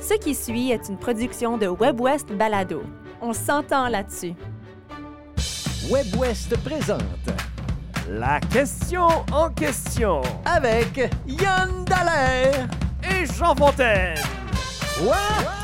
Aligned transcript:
Ce 0.00 0.14
qui 0.18 0.34
suit 0.34 0.70
est 0.70 0.88
une 0.88 0.96
production 0.98 1.58
de 1.58 1.66
WebWest 1.68 2.32
Balado. 2.32 2.82
On 3.20 3.32
s'entend 3.32 3.88
là-dessus. 3.88 4.34
WebWest 5.90 6.56
présente 6.62 7.02
La 8.08 8.40
question 8.40 9.08
en 9.32 9.50
question 9.50 10.22
avec 10.44 11.00
Yann 11.26 11.84
Dallaire. 11.84 12.68
et 13.02 13.26
Jean 13.26 13.54
Fontaine. 13.54 14.16
Quoi? 15.02 15.16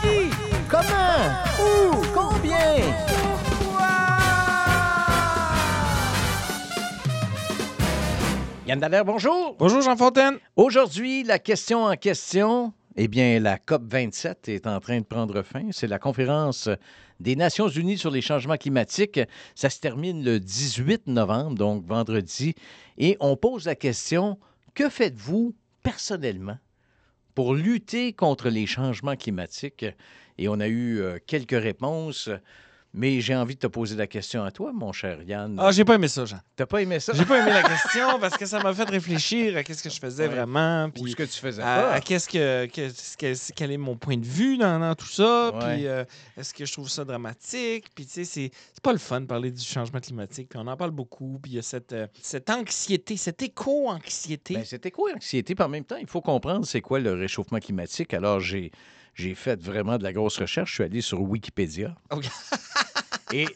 Qui? 0.02 0.30
Comment? 0.68 1.34
Où? 1.60 1.94
Combien? 2.14 2.92
Yann 8.66 8.80
Dallaire, 8.80 9.04
bonjour. 9.04 9.56
Bonjour 9.58 9.82
Jean 9.82 9.96
Fontaine. 9.96 10.38
Aujourd'hui, 10.56 11.22
la 11.22 11.38
question 11.38 11.84
en 11.84 11.94
question, 11.96 12.72
eh 12.96 13.08
bien, 13.08 13.40
la 13.40 13.58
COP 13.58 13.82
27 13.92 14.48
est 14.48 14.66
en 14.66 14.78
train 14.78 15.00
de 15.00 15.04
prendre 15.04 15.42
fin. 15.42 15.70
C'est 15.72 15.88
la 15.88 15.98
conférence 15.98 16.68
des 17.18 17.34
Nations 17.34 17.68
Unies 17.68 17.98
sur 17.98 18.10
les 18.10 18.20
changements 18.20 18.56
climatiques. 18.56 19.20
Ça 19.56 19.68
se 19.68 19.80
termine 19.80 20.24
le 20.24 20.38
18 20.38 21.08
novembre, 21.08 21.56
donc 21.56 21.84
vendredi. 21.86 22.54
Et 22.96 23.16
on 23.18 23.36
pose 23.36 23.66
la 23.66 23.74
question, 23.74 24.38
que 24.74 24.88
faites-vous 24.88 25.54
personnellement 25.82 26.58
pour 27.34 27.54
lutter 27.54 28.12
contre 28.12 28.48
les 28.48 28.66
changements 28.66 29.16
climatiques? 29.16 29.86
Et 30.38 30.48
on 30.48 30.60
a 30.60 30.68
eu 30.68 31.00
euh, 31.00 31.18
quelques 31.26 31.60
réponses. 31.60 32.30
Mais 32.96 33.20
j'ai 33.20 33.34
envie 33.34 33.56
de 33.56 33.58
te 33.60 33.66
poser 33.66 33.96
la 33.96 34.06
question 34.06 34.44
à 34.44 34.52
toi, 34.52 34.70
mon 34.72 34.92
cher 34.92 35.20
Yann. 35.24 35.56
Ah, 35.60 35.72
j'ai 35.72 35.84
pas 35.84 35.96
aimé 35.96 36.06
ça, 36.06 36.24
Jean. 36.24 36.38
T'as 36.54 36.64
pas 36.64 36.80
aimé 36.80 37.00
ça? 37.00 37.12
J'ai 37.12 37.24
pas 37.24 37.40
aimé 37.42 37.50
la 37.52 37.62
question 37.68 38.20
parce 38.20 38.36
que 38.36 38.46
ça 38.46 38.60
m'a 38.60 38.72
fait 38.72 38.88
réfléchir 38.88 39.56
à 39.56 39.64
qu'est-ce 39.64 39.82
que 39.82 39.90
je 39.90 39.98
faisais 39.98 40.28
Ouais. 40.28 40.34
vraiment, 40.34 40.84
Ou 40.86 41.02
puis 41.02 41.10
ce 41.10 41.16
que 41.16 41.24
tu 41.24 41.38
faisais 41.40 41.60
à, 41.60 41.64
pas. 41.64 41.92
à 41.94 42.00
qu'est-ce 42.00 42.28
que, 42.28 43.52
quel 43.54 43.72
est 43.72 43.76
mon 43.76 43.96
point 43.96 44.16
de 44.16 44.24
vue 44.24 44.56
dans, 44.58 44.78
dans 44.78 44.94
tout 44.94 45.08
ça, 45.08 45.50
Ouais. 45.54 45.74
puis 45.74 45.86
euh, 45.88 46.04
est-ce 46.36 46.54
que 46.54 46.64
je 46.64 46.72
trouve 46.72 46.88
ça 46.88 47.04
dramatique, 47.04 47.86
puis 47.96 48.06
tu 48.06 48.12
sais, 48.12 48.24
c'est 48.24 48.50
c'est 48.72 48.82
pas 48.82 48.92
le 48.92 48.98
fun 48.98 49.22
de 49.22 49.26
parler 49.26 49.50
du 49.50 49.62
changement 49.64 49.98
climatique, 50.00 50.48
puis 50.48 50.58
on 50.62 50.66
en 50.68 50.76
parle 50.76 50.92
beaucoup, 50.92 51.40
puis 51.42 51.50
il 51.52 51.54
y 51.56 51.58
a 51.58 51.62
cette, 51.62 51.92
euh, 51.92 52.06
cette 52.22 52.48
anxiété, 52.48 53.16
cette 53.16 53.42
éco-anxiété. 53.42 54.54
Ben, 54.54 54.64
l'anxiété? 55.12 55.54
Puis 55.56 55.64
en 55.64 55.68
même 55.68 55.84
temps, 55.84 55.96
il 56.00 56.06
faut 56.06 56.20
comprendre 56.20 56.64
c'est 56.64 56.80
quoi 56.80 57.00
le 57.00 57.12
réchauffement 57.14 57.58
climatique. 57.58 58.14
Alors, 58.14 58.38
j'ai, 58.40 58.70
j'ai 59.14 59.34
fait 59.34 59.60
vraiment 59.60 59.98
de 59.98 60.02
la 60.02 60.12
grosse 60.12 60.38
recherche. 60.38 60.70
Je 60.70 60.74
suis 60.74 60.84
allé 60.84 61.00
sur 61.00 61.20
Wikipédia. 61.20 61.94
Ok. 62.10 62.26
Et 63.32 63.46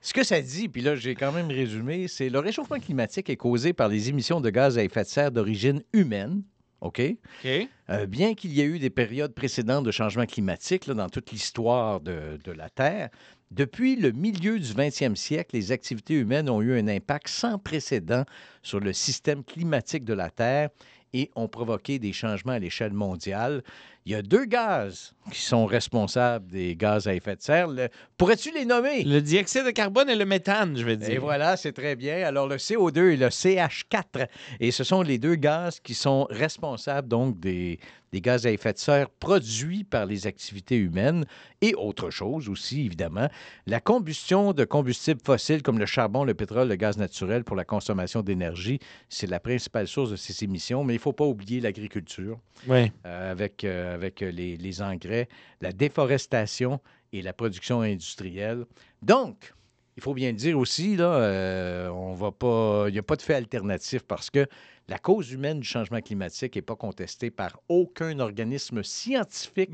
ce 0.00 0.12
que 0.12 0.22
ça 0.22 0.40
dit, 0.40 0.68
puis 0.68 0.82
là, 0.82 0.96
j'ai 0.96 1.14
quand 1.14 1.32
même 1.32 1.48
résumé, 1.48 2.08
c'est 2.08 2.28
le 2.28 2.38
réchauffement 2.38 2.78
climatique 2.78 3.30
est 3.30 3.36
causé 3.36 3.72
par 3.72 3.88
les 3.88 4.08
émissions 4.08 4.40
de 4.40 4.50
gaz 4.50 4.76
à 4.78 4.84
effet 4.84 5.02
de 5.02 5.08
serre 5.08 5.32
d'origine 5.32 5.82
humaine. 5.92 6.42
OK? 6.80 7.00
OK. 7.00 7.68
Euh, 7.88 8.06
bien 8.06 8.34
qu'il 8.34 8.52
y 8.52 8.60
ait 8.60 8.66
eu 8.66 8.78
des 8.78 8.90
périodes 8.90 9.34
précédentes 9.34 9.84
de 9.84 9.90
changement 9.90 10.26
climatique 10.26 10.86
là, 10.86 10.94
dans 10.94 11.08
toute 11.08 11.32
l'histoire 11.32 12.00
de, 12.00 12.38
de 12.44 12.52
la 12.52 12.68
Terre, 12.68 13.08
depuis 13.50 13.94
le 13.94 14.10
milieu 14.10 14.58
du 14.58 14.72
20e 14.72 15.14
siècle, 15.14 15.54
les 15.54 15.70
activités 15.70 16.14
humaines 16.14 16.50
ont 16.50 16.60
eu 16.60 16.76
un 16.78 16.88
impact 16.88 17.28
sans 17.28 17.58
précédent 17.58 18.24
sur 18.62 18.80
le 18.80 18.92
système 18.92 19.44
climatique 19.44 20.04
de 20.04 20.12
la 20.12 20.28
Terre 20.28 20.70
et 21.12 21.30
ont 21.36 21.46
provoqué 21.46 21.98
des 21.98 22.12
changements 22.12 22.52
à 22.52 22.58
l'échelle 22.58 22.92
mondiale. 22.92 23.62
Il 24.06 24.12
y 24.12 24.14
a 24.14 24.20
deux 24.20 24.44
gaz 24.44 25.14
qui 25.32 25.40
sont 25.40 25.64
responsables 25.64 26.46
des 26.50 26.76
gaz 26.76 27.08
à 27.08 27.14
effet 27.14 27.36
de 27.36 27.40
serre. 27.40 27.68
Le- 27.68 27.88
Pourrais-tu 28.18 28.50
les 28.52 28.66
nommer? 28.66 29.02
Le 29.02 29.20
dioxyde 29.22 29.64
de 29.64 29.70
carbone 29.70 30.10
et 30.10 30.14
le 30.14 30.26
méthane, 30.26 30.76
je 30.76 30.84
vais 30.84 30.98
dire. 30.98 31.08
Et 31.08 31.16
voilà, 31.16 31.56
c'est 31.56 31.72
très 31.72 31.96
bien. 31.96 32.22
Alors, 32.26 32.46
le 32.46 32.56
CO2 32.56 33.12
et 33.12 33.16
le 33.16 33.28
CH4, 33.28 34.26
et 34.60 34.70
ce 34.72 34.84
sont 34.84 35.00
les 35.00 35.16
deux 35.16 35.36
gaz 35.36 35.80
qui 35.80 35.94
sont 35.94 36.26
responsables 36.28 37.08
donc 37.08 37.40
des, 37.40 37.78
des 38.12 38.20
gaz 38.20 38.46
à 38.46 38.50
effet 38.50 38.74
de 38.74 38.78
serre 38.78 39.08
produits 39.08 39.84
par 39.84 40.04
les 40.04 40.26
activités 40.26 40.76
humaines 40.76 41.24
et 41.62 41.74
autre 41.74 42.10
chose 42.10 42.50
aussi, 42.50 42.84
évidemment. 42.84 43.28
La 43.66 43.80
combustion 43.80 44.52
de 44.52 44.66
combustibles 44.66 45.22
fossiles 45.24 45.62
comme 45.62 45.78
le 45.78 45.86
charbon, 45.86 46.24
le 46.24 46.34
pétrole, 46.34 46.68
le 46.68 46.76
gaz 46.76 46.98
naturel 46.98 47.42
pour 47.42 47.56
la 47.56 47.64
consommation 47.64 48.20
d'énergie, 48.20 48.80
c'est 49.08 49.30
la 49.30 49.40
principale 49.40 49.88
source 49.88 50.10
de 50.10 50.16
ces 50.16 50.44
émissions. 50.44 50.84
Mais 50.84 50.92
il 50.92 50.96
ne 50.98 51.02
faut 51.02 51.14
pas 51.14 51.24
oublier 51.24 51.62
l'agriculture 51.62 52.38
Ouais. 52.68 52.92
euh, 53.06 53.32
avec, 53.32 53.64
euh, 53.64 53.93
avec 53.94 54.22
euh, 54.22 54.30
les, 54.30 54.56
les 54.56 54.82
engrais, 54.82 55.28
la 55.60 55.72
déforestation 55.72 56.80
et 57.12 57.22
la 57.22 57.32
production 57.32 57.80
industrielle. 57.80 58.66
Donc, 59.00 59.54
il 59.96 60.02
faut 60.02 60.14
bien 60.14 60.32
le 60.32 60.36
dire 60.36 60.58
aussi, 60.58 60.96
là, 60.96 61.14
euh, 61.14 61.88
on 61.88 62.14
va 62.14 62.32
pas, 62.32 62.86
il 62.88 62.92
n'y 62.92 62.98
a 62.98 63.02
pas 63.02 63.16
de 63.16 63.22
fait 63.22 63.34
alternatif 63.34 64.02
parce 64.02 64.28
que 64.28 64.46
la 64.88 64.98
cause 64.98 65.30
humaine 65.32 65.60
du 65.60 65.66
changement 65.66 66.00
climatique 66.00 66.56
n'est 66.56 66.62
pas 66.62 66.76
contestée 66.76 67.30
par 67.30 67.60
aucun 67.68 68.18
organisme 68.18 68.82
scientifique 68.82 69.70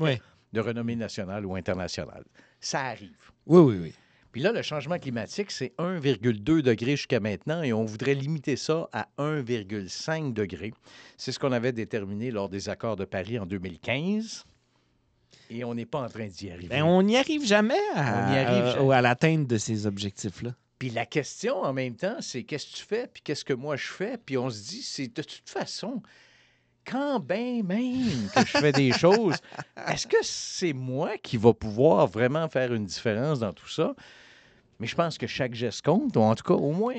de 0.53 0.59
renommée 0.59 0.95
nationale 0.95 1.45
ou 1.45 1.55
internationale. 1.55 2.23
Ça 2.59 2.81
arrive. 2.81 3.31
Oui, 3.47 3.61
oui, 3.61 3.79
oui. 3.81 3.93
Puis 4.31 4.41
là, 4.41 4.51
le 4.51 4.61
changement 4.61 4.97
climatique, 4.97 5.51
c'est 5.51 5.73
1,2 5.77 6.61
degré 6.61 6.91
jusqu'à 6.95 7.19
maintenant 7.19 7.61
et 7.63 7.73
on 7.73 7.83
voudrait 7.83 8.13
limiter 8.15 8.55
ça 8.55 8.87
à 8.93 9.07
1,5 9.17 10.33
degré. 10.33 10.73
C'est 11.17 11.31
ce 11.31 11.39
qu'on 11.39 11.51
avait 11.51 11.73
déterminé 11.73 12.31
lors 12.31 12.47
des 12.47 12.69
accords 12.69 12.95
de 12.95 13.05
Paris 13.05 13.37
en 13.39 13.45
2015. 13.45 14.45
Et 15.49 15.65
on 15.65 15.73
n'est 15.75 15.85
pas 15.85 15.99
en 15.99 16.07
train 16.07 16.27
d'y 16.27 16.49
arriver. 16.49 16.67
Ben, 16.69 16.83
on 16.83 17.01
n'y 17.03 17.17
arrive 17.17 17.45
jamais 17.45 17.75
à, 17.93 18.29
arrive 18.29 18.89
à- 18.91 19.01
l'atteinte 19.01 19.47
de 19.47 19.57
ces 19.57 19.85
objectifs-là. 19.85 20.55
Puis 20.79 20.89
la 20.89 21.05
question 21.05 21.57
en 21.61 21.73
même 21.73 21.95
temps, 21.95 22.15
c'est 22.21 22.43
qu'est-ce 22.43 22.67
que 22.71 22.77
tu 22.77 22.83
fais, 22.85 23.07
puis 23.07 23.21
qu'est-ce 23.21 23.43
que 23.45 23.53
moi 23.53 23.75
je 23.75 23.87
fais? 23.87 24.17
Puis 24.17 24.37
on 24.37 24.49
se 24.49 24.63
dit, 24.63 24.81
c'est 24.81 25.07
de 25.13 25.21
toute 25.21 25.43
façon, 25.49 26.01
quand 26.85 27.19
bien 27.19 27.61
même 27.63 28.29
que 28.33 28.39
je 28.45 28.57
fais 28.57 28.71
des 28.71 28.91
choses, 28.97 29.35
est-ce 29.87 30.07
que 30.07 30.17
c'est 30.21 30.73
moi 30.73 31.17
qui 31.21 31.35
va 31.37 31.53
pouvoir 31.53 32.07
vraiment 32.07 32.47
faire 32.47 32.73
une 32.73 32.85
différence 32.85 33.39
dans 33.39 33.53
tout 33.53 33.67
ça? 33.69 33.93
Mais 34.81 34.87
je 34.87 34.95
pense 34.95 35.19
que 35.19 35.27
chaque 35.27 35.53
geste 35.53 35.85
compte, 35.85 36.17
ou 36.17 36.21
en 36.21 36.33
tout 36.33 36.43
cas, 36.43 36.55
au 36.55 36.71
moins. 36.71 36.95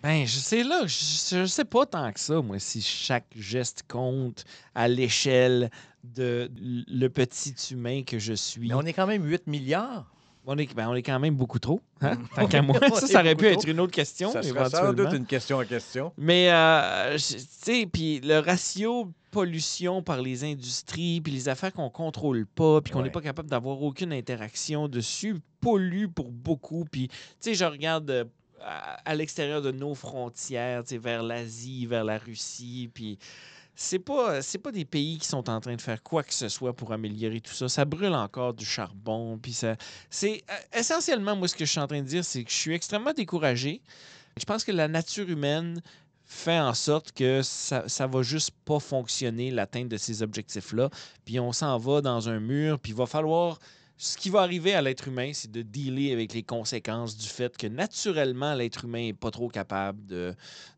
Ben, 0.00 0.24
je 0.24 0.38
sais 0.38 0.62
là, 0.62 0.82
je, 0.86 1.40
je 1.40 1.46
sais 1.46 1.64
pas 1.64 1.84
tant 1.84 2.12
que 2.12 2.20
ça, 2.20 2.40
moi, 2.40 2.60
si 2.60 2.80
chaque 2.80 3.26
geste 3.36 3.82
compte 3.88 4.44
à 4.76 4.86
l'échelle 4.86 5.68
de 6.04 6.48
le 6.56 7.08
petit 7.08 7.52
humain 7.72 8.04
que 8.04 8.20
je 8.20 8.32
suis. 8.32 8.68
Mais 8.68 8.74
on 8.74 8.82
est 8.82 8.92
quand 8.92 9.08
même 9.08 9.24
8 9.24 9.48
milliards. 9.48 10.06
On 10.46 10.56
est, 10.56 10.72
ben, 10.72 10.88
on 10.88 10.94
est 10.94 11.02
quand 11.02 11.18
même 11.18 11.34
beaucoup 11.34 11.58
trop. 11.58 11.80
Hein? 12.00 12.16
Tant 12.36 12.46
qu'à 12.46 12.62
moi. 12.62 12.78
Ça, 12.94 13.08
ça 13.08 13.20
aurait 13.20 13.34
pu 13.34 13.46
être 13.46 13.66
une 13.66 13.80
autre 13.80 13.92
question, 13.92 14.30
Ça 14.30 14.44
sera 14.44 14.70
sans 14.70 14.92
doute 14.92 15.12
une 15.12 15.26
question 15.26 15.58
à 15.58 15.64
question. 15.64 16.12
Mais, 16.16 16.52
euh, 16.52 17.16
tu 17.18 17.40
sais, 17.40 17.88
puis 17.92 18.20
le 18.20 18.38
ratio 18.38 19.10
pollution 19.36 20.02
par 20.02 20.22
les 20.22 20.44
industries, 20.44 21.20
puis 21.20 21.30
les 21.30 21.48
affaires 21.50 21.70
qu'on 21.72 21.90
contrôle 21.90 22.46
pas, 22.46 22.80
puis 22.80 22.90
qu'on 22.90 23.00
n'est 23.00 23.04
Ouais. 23.06 23.10
pas 23.10 23.20
capable 23.20 23.50
d'avoir 23.50 23.82
aucune 23.82 24.14
interaction 24.14 24.88
dessus, 24.88 25.36
pollue 25.60 26.06
pour 26.06 26.30
beaucoup. 26.32 26.86
Puis, 26.90 27.08
tu 27.08 27.14
sais, 27.40 27.54
je 27.54 27.66
regarde 27.66 28.10
euh, 28.10 28.24
à, 28.62 28.94
à 29.04 29.14
l'extérieur 29.14 29.60
de 29.60 29.70
nos 29.72 29.94
frontières, 29.94 30.84
tu 30.84 30.90
sais, 30.90 30.98
vers 30.98 31.22
l'Asie, 31.22 31.84
vers 31.84 32.02
la 32.04 32.16
Russie, 32.16 32.88
puis 32.94 33.18
c'est 33.74 33.98
pas 33.98 34.40
c'est 34.40 34.56
pas 34.56 34.72
des 34.72 34.86
pays 34.86 35.18
qui 35.18 35.28
sont 35.28 35.50
en 35.50 35.60
train 35.60 35.76
de 35.76 35.82
faire 35.82 36.02
quoi 36.02 36.22
que 36.22 36.32
ce 36.32 36.48
soit 36.48 36.72
pour 36.72 36.92
améliorer 36.94 37.42
tout 37.42 37.52
ça. 37.52 37.68
Ça 37.68 37.84
brûle 37.84 38.14
encore 38.14 38.54
du 38.54 38.64
charbon, 38.64 39.36
puis 39.36 39.52
ça 39.52 39.76
c'est 40.08 40.42
euh, 40.50 40.78
essentiellement 40.80 41.36
moi 41.36 41.46
ce 41.46 41.54
que 41.54 41.66
je 41.66 41.70
suis 41.72 41.80
en 41.80 41.86
train 41.86 42.00
de 42.00 42.06
dire, 42.08 42.24
c'est 42.24 42.42
que 42.42 42.50
je 42.50 42.56
suis 42.56 42.72
extrêmement 42.72 43.12
découragé. 43.12 43.82
Je 44.38 44.44
pense 44.46 44.64
que 44.64 44.72
la 44.72 44.88
nature 44.88 45.28
humaine 45.28 45.82
fait 46.26 46.58
en 46.58 46.74
sorte 46.74 47.12
que 47.12 47.40
ça, 47.42 47.88
ça 47.88 48.06
va 48.06 48.22
juste 48.22 48.50
pas 48.64 48.80
fonctionner 48.80 49.50
l'atteinte 49.50 49.88
de 49.88 49.96
ces 49.96 50.22
objectifs-là. 50.22 50.90
Puis 51.24 51.38
on 51.38 51.52
s'en 51.52 51.78
va 51.78 52.00
dans 52.00 52.28
un 52.28 52.40
mur, 52.40 52.78
puis 52.80 52.92
il 52.92 52.96
va 52.96 53.06
falloir 53.06 53.58
ce 53.96 54.18
qui 54.18 54.28
va 54.28 54.40
arriver 54.40 54.74
à 54.74 54.82
l'être 54.82 55.08
humain, 55.08 55.30
c'est 55.32 55.50
de 55.50 55.62
dealer 55.62 56.12
avec 56.12 56.34
les 56.34 56.42
conséquences 56.42 57.16
du 57.16 57.28
fait 57.28 57.56
que 57.56 57.66
naturellement, 57.66 58.54
l'être 58.54 58.84
humain 58.84 59.06
n'est 59.06 59.12
pas 59.14 59.30
trop 59.30 59.48
capable 59.48 60.04
de, 60.04 60.34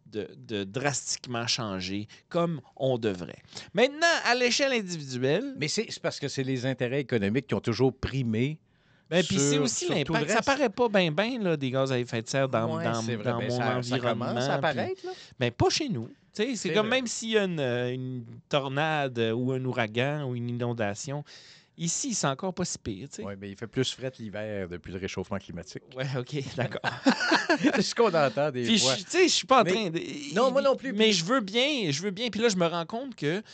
de, 0.07 0.29
de 0.47 0.65
drastiquement 0.65 1.47
changer 1.47 2.07
comme 2.29 2.61
on 2.77 2.99
devrait. 2.99 3.43
Maintenant, 3.75 4.07
à 4.25 4.35
l'échelle 4.35 4.73
individuelle, 4.73 5.55
Mais 5.59 5.69
c'est 5.69 5.89
parce 6.01 6.21
que 6.21 6.29
c'est 6.29 6.45
les 6.45 6.67
intérêts 6.67 7.01
économiques 7.01 7.49
qui 7.49 7.55
ont 7.55 7.61
toujours 7.61 7.93
primé. 7.93 8.61
Ben, 9.11 9.25
puis 9.25 9.39
c'est 9.39 9.59
aussi 9.59 9.89
l'impact. 9.89 10.31
Ça 10.31 10.43
paraît 10.43 10.69
pas 10.69 10.89
bien, 10.89 11.11
bien, 11.11 11.57
des 11.57 11.71
gaz 11.71 11.91
à 11.93 11.99
effet 11.99 12.23
de 12.23 12.29
serre 12.29 12.49
dans, 12.49 12.77
Ouais, 12.77 12.85
dans, 12.85 13.01
vrai. 13.03 13.17
dans 13.17 13.39
Ben, 13.39 13.49
mon 13.49 13.57
ça, 13.57 13.77
environnement. 13.79 14.41
ça 14.41 14.55
apparaître. 14.55 15.05
là. 15.05 15.13
Ben, 15.39 15.51
pas 15.51 15.71
chez 15.71 15.89
nous. 15.89 16.09
C'est 16.33 16.73
comme 16.73 16.87
vrai. 16.87 16.99
même 16.99 17.07
s'il 17.09 17.31
y 17.31 17.39
a 17.39 17.45
une, 17.45 17.59
euh, 17.59 17.93
une 17.93 18.25
tornade 18.49 19.19
euh, 19.19 19.33
ou 19.33 19.51
un 19.53 19.65
ouragan 19.65 20.25
ou 20.29 20.37
une 20.37 20.49
inondation. 20.51 21.25
Ici, 21.77 22.13
c'est 22.15 22.27
encore 22.27 22.53
pas 22.55 22.65
si 22.65 22.77
pire. 22.79 23.09
Oui, 23.21 23.35
mais 23.41 23.51
il 23.51 23.57
fait 23.57 23.67
plus 23.69 23.93
fret 23.93 24.13
l'hiver 24.19 24.69
depuis 24.69 24.93
le 24.93 24.99
réchauffement 24.99 25.39
climatique. 25.39 25.83
Ouais, 25.97 26.07
OK, 26.19 26.37
d'accord. 26.57 26.81
c'est 27.75 27.83
ce 27.83 27.95
qu'on 27.95 28.13
entend 28.13 28.51
des 28.51 28.65
Puis, 28.65 28.79
fois. 28.79 28.95
je- 28.97 29.05
tu 29.05 29.11
sais, 29.11 29.23
je 29.29 29.33
suis 29.33 29.47
pas 29.47 29.61
en 29.61 29.65
Mais- 29.65 29.73
train 29.73 29.91
de. 29.91 30.35
Non, 30.35 30.51
moi 30.51 30.61
non 30.63 30.75
plus, 30.77 30.93
Mais 30.93 31.13
je 31.13 31.25
veux 31.25 31.41
bien, 31.41 31.91
je 31.91 32.03
veux 32.03 32.11
bien. 32.11 32.29
Puis 32.31 32.41
là, 32.41 32.49
je 32.49 32.57
me 32.57 32.67
rends 32.67 32.87
compte 32.87 33.15
que, 33.17 33.39
tu 33.41 33.45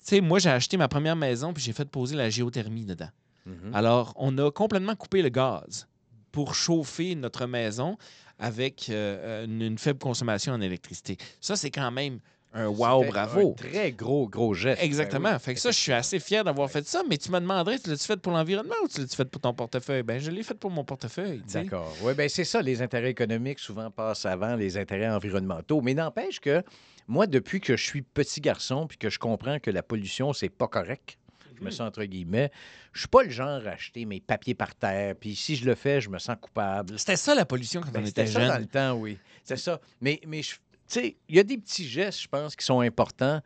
sais, 0.00 0.20
moi, 0.20 0.38
j'ai 0.38 0.50
acheté 0.50 0.76
ma 0.76 0.88
première 0.88 1.16
maison, 1.16 1.52
puis 1.54 1.62
j'ai 1.62 1.72
fait 1.72 1.86
poser 1.88 2.14
la 2.16 2.28
géothermie 2.30 2.84
dedans. 2.84 3.08
Mhm. 3.46 3.74
Alors, 3.74 4.14
on 4.16 4.36
a 4.38 4.50
complètement 4.50 4.94
coupé 4.96 5.22
le 5.22 5.28
gaz 5.28 5.86
pour 6.30 6.54
chauffer 6.54 7.14
notre 7.14 7.46
maison 7.46 7.96
avec 8.38 8.88
euh, 8.88 9.44
une, 9.44 9.62
une 9.62 9.78
faible 9.78 9.98
consommation 9.98 10.52
en 10.52 10.60
électricité. 10.60 11.16
Ça, 11.40 11.56
c'est 11.56 11.70
quand 11.70 11.90
même 11.90 12.20
un 12.54 12.66
wow, 12.68 13.04
bravo. 13.04 13.50
Un 13.50 13.52
très 13.54 13.92
gros, 13.92 14.28
gros 14.28 14.52
geste. 14.52 14.82
Exactement. 14.82 15.30
Ben 15.30 15.34
oui, 15.36 15.40
fait 15.40 15.54
que 15.54 15.60
ça, 15.60 15.70
je 15.70 15.78
suis 15.78 15.92
assez 15.92 16.18
fier 16.18 16.44
d'avoir 16.44 16.70
fait 16.70 16.86
ça. 16.86 17.02
Mais 17.08 17.16
tu 17.16 17.30
me 17.30 17.40
demanderais, 17.40 17.78
tu 17.78 17.88
l'as-tu 17.88 18.04
fait 18.04 18.18
pour 18.18 18.32
l'environnement 18.32 18.74
ou 18.84 18.88
tu 18.88 19.00
l'as-tu 19.00 19.16
fait 19.16 19.24
pour 19.24 19.40
ton 19.40 19.54
portefeuille? 19.54 20.02
Ben, 20.02 20.18
je 20.18 20.30
l'ai 20.30 20.42
fait 20.42 20.54
pour 20.54 20.70
mon 20.70 20.84
portefeuille. 20.84 21.42
D'accord. 21.52 21.96
Oui, 22.02 22.14
bien, 22.14 22.28
c'est 22.28 22.44
ça. 22.44 22.60
Les 22.60 22.82
intérêts 22.82 23.10
économiques 23.10 23.58
souvent 23.58 23.90
passent 23.90 24.26
avant 24.26 24.54
les 24.54 24.76
intérêts 24.76 25.08
environnementaux. 25.08 25.80
Mais 25.80 25.94
n'empêche 25.94 26.40
que 26.40 26.62
moi, 27.08 27.26
depuis 27.26 27.60
que 27.60 27.76
je 27.76 27.84
suis 27.84 28.02
petit 28.02 28.40
garçon 28.40 28.86
puis 28.86 28.98
que 28.98 29.08
je 29.08 29.18
comprends 29.18 29.58
que 29.58 29.70
la 29.70 29.82
pollution, 29.82 30.32
c'est 30.34 30.50
pas 30.50 30.68
correct, 30.68 31.18
je 31.62 31.64
me 31.64 31.70
Mhm. 31.70 31.76
sens 31.76 31.88
entre 31.88 32.04
guillemets, 32.04 32.50
je 32.92 33.00
suis 33.00 33.08
pas 33.08 33.22
le 33.22 33.30
genre 33.30 33.48
à 33.66 33.70
acheter 33.70 34.04
mes 34.04 34.20
papiers 34.20 34.54
par 34.54 34.74
terre. 34.74 35.14
Puis 35.18 35.36
si 35.36 35.54
je 35.56 35.64
le 35.64 35.74
fais, 35.74 36.00
je 36.00 36.10
me 36.10 36.18
sens 36.18 36.36
coupable. 36.40 36.98
C'était 36.98 37.16
ça 37.16 37.34
la 37.34 37.44
pollution 37.44 37.80
quand 37.80 37.92
Ben, 37.92 38.02
on 38.02 38.06
C'était 38.06 38.22
était 38.22 38.32
ça 38.32 38.40
dans 38.40 38.52
jeune. 38.54 38.62
le 38.62 38.66
temps, 38.68 38.92
oui. 38.94 39.18
C'est 39.44 39.56
ça. 39.56 39.80
Mais, 40.00 40.20
mais 40.26 40.40
tu 40.42 40.56
sais, 40.86 41.16
il 41.28 41.36
y 41.36 41.38
a 41.38 41.44
des 41.44 41.56
petits 41.58 41.86
gestes, 41.88 42.20
je 42.22 42.28
pense, 42.28 42.56
qui 42.56 42.64
sont 42.64 42.80
importants. 42.80 43.40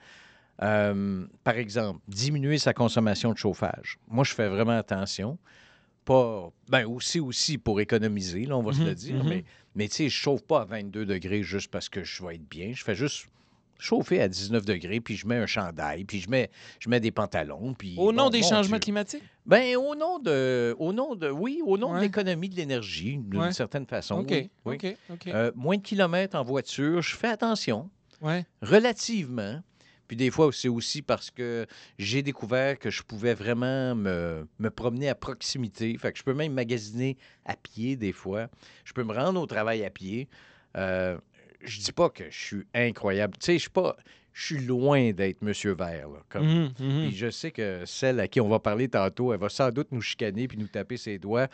Euh, 0.63 1.27
par 1.45 1.57
exemple, 1.57 2.01
diminuer 2.09 2.57
sa 2.59 2.73
consommation 2.73 3.33
de 3.33 3.37
chauffage. 3.39 3.99
Moi, 4.09 4.25
je 4.25 4.33
fais 4.33 4.49
vraiment 4.49 4.79
attention. 4.79 5.39
Pas, 6.07 6.51
ben 6.69 6.87
aussi, 6.87 7.19
aussi 7.21 7.59
pour 7.59 7.81
économiser, 7.81 8.45
là, 8.47 8.57
on 8.57 8.63
va 8.63 8.73
se 8.73 8.81
Mhm, 8.81 8.87
le 8.87 8.95
dire. 8.95 9.17
mhm. 9.25 9.29
Mais, 9.29 9.45
mais 9.75 9.89
tu 9.89 9.97
sais, 9.97 10.09
je 10.09 10.15
chauffe 10.17 10.43
pas 10.45 10.63
à 10.63 10.65
22 10.65 11.05
degrés 11.05 11.43
juste 11.43 11.71
parce 11.71 11.89
que 11.89 12.05
je 12.05 12.25
vais 12.25 12.37
être 12.37 12.49
bien. 12.49 12.73
Je 12.73 12.83
fais 12.85 12.95
juste 12.95 13.27
chauffer 13.79 14.21
à 14.21 14.29
19 14.29 14.65
degrés, 14.65 15.01
puis 15.01 15.17
je 15.17 15.27
mets 15.27 15.37
un 15.37 15.47
chandail, 15.47 16.05
puis 16.05 16.21
je 16.21 16.29
mets, 16.31 16.51
je 16.81 16.89
mets 16.89 17.01
des 17.01 17.11
pantalons. 17.11 17.75
Puis, 17.75 17.95
Au 17.99 18.13
nom 18.13 18.25
bon, 18.25 18.31
des 18.31 18.43
changements 18.43 18.77
Dieu. 18.77 18.79
climatiques? 18.81 19.23
Ben, 19.45 19.77
au 19.77 19.95
nom 19.95 20.19
de, 20.19 20.75
au 20.79 20.93
nom 20.93 21.15
de, 21.15 21.29
oui, 21.31 21.61
au 21.65 21.77
nom 21.79 21.93
Ouais. 21.93 21.99
de 21.99 22.05
l'économie 22.05 22.49
de 22.49 22.57
l'énergie, 22.57 23.17
d'une 23.19 23.41
Ouais. 23.41 23.53
certaine 23.53 23.87
façon. 23.87 24.21
OK, 24.21 24.31
oui, 24.65 24.79
oui. 24.83 24.97
Euh, 25.29 25.53
moins 25.55 25.77
de 25.77 25.83
kilomètres 25.83 26.37
en 26.37 26.43
voiture, 26.45 27.01
je 27.03 27.15
fais 27.17 27.29
attention, 27.29 27.89
ouais. 28.23 28.45
relativement. 28.63 29.61
Puis 30.09 30.17
des 30.17 30.31
fois, 30.31 30.51
c'est 30.53 30.69
aussi 30.69 31.03
parce 31.03 31.31
que 31.33 31.67
j'ai 31.99 32.23
découvert 32.23 32.79
que 32.79 32.91
je 32.91 33.03
pouvais 33.03 33.35
vraiment 33.35 33.97
me, 33.97 34.47
me 34.61 34.71
promener 34.71 35.09
à 35.09 35.17
proximité. 35.17 35.97
Fait 35.99 36.13
que 36.13 36.19
je 36.19 36.23
peux 36.23 36.33
même 36.35 36.53
magasiner 36.53 37.17
à 37.45 37.57
pied 37.57 37.97
des 37.97 38.13
fois. 38.13 38.47
Je 38.85 38.93
peux 38.93 39.03
me 39.03 39.13
rendre 39.13 39.41
au 39.41 39.47
travail 39.47 39.85
à 39.85 39.91
pied. 39.91 40.29
Euh, 40.77 41.19
je 41.63 41.81
dis 41.81 41.93
pas 41.93 42.09
que 42.11 42.25
je 42.31 42.39
suis 42.39 42.67
incroyable. 42.75 43.35
Tu 43.39 43.47
sais, 43.47 43.53
je 43.55 43.59
suis 43.61 43.71
pas... 43.71 43.97
Je 44.33 44.45
suis 44.55 44.59
loin 44.67 45.13
d'être 45.13 45.41
Monsieur 45.41 45.75
Vert. 45.75 46.11
là, 46.11 46.19
comme, 46.29 46.47
Mhm, 46.47 46.73
mhm. 46.79 47.07
puis 47.09 47.17
je 47.17 47.31
sais 47.31 47.51
que 47.51 47.85
celle 47.87 48.21
à 48.21 48.29
qui 48.29 48.39
on 48.43 48.49
va 48.51 48.59
parler 48.59 48.87
tantôt, 48.87 49.33
elle 49.33 49.41
va 49.41 49.49
sans 49.49 49.71
doute 49.71 49.89
nous 49.93 50.03
chicaner 50.03 50.47
puis 50.47 50.59
nous 50.59 50.67
taper 50.69 50.99
ses 50.99 51.19
doigts. 51.19 51.49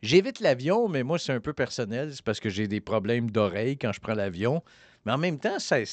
J'évite 0.00 0.38
l'avion, 0.38 0.86
mais 0.88 1.02
moi, 1.02 1.18
c'est 1.18 1.32
un 1.32 1.40
peu 1.40 1.52
personnel. 1.52 2.14
C'est 2.14 2.22
parce 2.24 2.38
que 2.38 2.48
j'ai 2.48 2.68
des 2.68 2.80
problèmes 2.80 3.32
d'oreille 3.32 3.76
quand 3.76 3.90
je 3.92 3.98
prends 3.98 4.14
l'avion. 4.14 4.62
Mais 5.04 5.10
en 5.12 5.18
même 5.18 5.40
temps, 5.40 5.58
c'est 5.58 5.84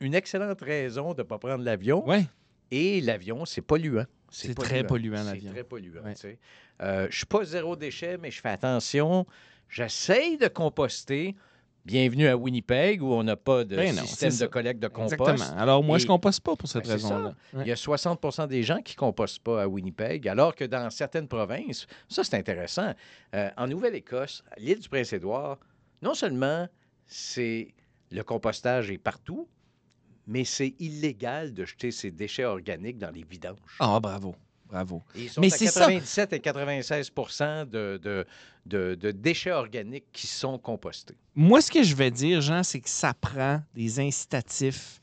une 0.00 0.14
excellente 0.14 0.62
raison 0.62 1.12
de 1.12 1.18
ne 1.18 1.26
pas 1.26 1.38
prendre 1.38 1.62
l'avion. 1.62 2.08
Ouais. 2.08 2.24
Et 2.70 3.02
l'avion, 3.02 3.44
c'est 3.44 3.60
polluant. 3.60 4.06
C'est 4.30 4.54
très 4.54 4.82
polluant, 4.82 5.18
C'est 5.18 5.24
l'avion. 5.34 5.52
très 5.52 5.62
polluant. 5.64 6.02
Ouais. 6.02 6.38
Euh, 6.80 7.02
je 7.02 7.06
ne 7.08 7.12
suis 7.12 7.26
pas 7.26 7.44
zéro 7.44 7.76
déchet, 7.76 8.16
mais 8.16 8.30
je 8.30 8.40
fais 8.40 8.48
attention. 8.48 9.26
J'essaye 9.68 10.38
de 10.38 10.48
composter. 10.48 11.34
Bienvenue 11.86 12.26
à 12.26 12.36
Winnipeg, 12.36 13.00
où 13.00 13.12
on 13.12 13.22
n'a 13.22 13.36
pas 13.36 13.62
de 13.62 13.76
Ben 13.76 13.94
non, 13.94 14.02
système 14.02 14.36
de 14.36 14.46
collecte 14.46 14.82
de 14.82 14.88
compost. 14.88 15.20
Exactement. 15.20 15.56
Alors, 15.56 15.84
moi, 15.84 15.98
Et- 15.98 16.00
je 16.00 16.06
composte 16.08 16.40
pas 16.40 16.56
pour 16.56 16.68
cette 16.68 16.82
Ben, 16.84 16.90
raison-là. 16.94 17.34
Ouais. 17.54 17.62
Il 17.64 17.68
y 17.68 17.70
a 17.70 17.76
60% 17.76 18.48
des 18.48 18.64
gens 18.64 18.82
qui 18.82 18.94
ne 18.94 18.98
compostent 18.98 19.38
pas 19.38 19.62
à 19.62 19.68
Winnipeg, 19.68 20.26
alors 20.26 20.56
que 20.56 20.64
dans 20.64 20.90
certaines 20.90 21.28
provinces, 21.28 21.86
ça 22.08 22.24
c'est 22.24 22.36
intéressant. 22.36 22.92
Euh, 23.36 23.50
en 23.56 23.68
Nouvelle-Écosse, 23.68 24.42
à 24.50 24.58
l'île 24.58 24.80
du 24.80 24.88
Prince-Édouard, 24.88 25.58
non 26.02 26.14
seulement 26.14 26.66
c'est 27.06 27.72
le 28.10 28.24
compostage 28.24 28.90
est 28.90 28.98
partout, 28.98 29.46
mais 30.26 30.42
c'est 30.44 30.74
illégal 30.80 31.54
de 31.54 31.64
jeter 31.64 31.92
ces 31.92 32.10
déchets 32.10 32.46
organiques 32.46 32.98
dans 32.98 33.12
les 33.12 33.22
vidanges. 33.22 33.76
Ah, 33.78 34.00
bravo. 34.00 34.34
Bravo. 34.68 35.02
Et 35.14 35.22
ils 35.24 35.30
sont 35.30 35.40
mais 35.40 35.52
à 35.52 35.56
c'est 35.56 35.66
ça. 35.66 35.80
97 35.80 36.32
et 36.32 36.40
96 36.40 37.10
de, 37.70 37.98
de, 38.02 38.26
de- 38.66 38.94
de 38.94 39.10
déchets 39.12 39.52
organiques 39.52 40.06
qui 40.12 40.26
sont 40.26 40.58
compostés. 40.58 41.14
Moi, 41.34 41.60
ce 41.60 41.70
que 41.70 41.82
je 41.82 41.94
vais 41.94 42.10
dire, 42.10 42.40
Jean, 42.40 42.62
c'est 42.62 42.80
que 42.80 42.90
ça 42.90 43.14
prend 43.14 43.62
des 43.74 44.00
incitatifs 44.00 45.00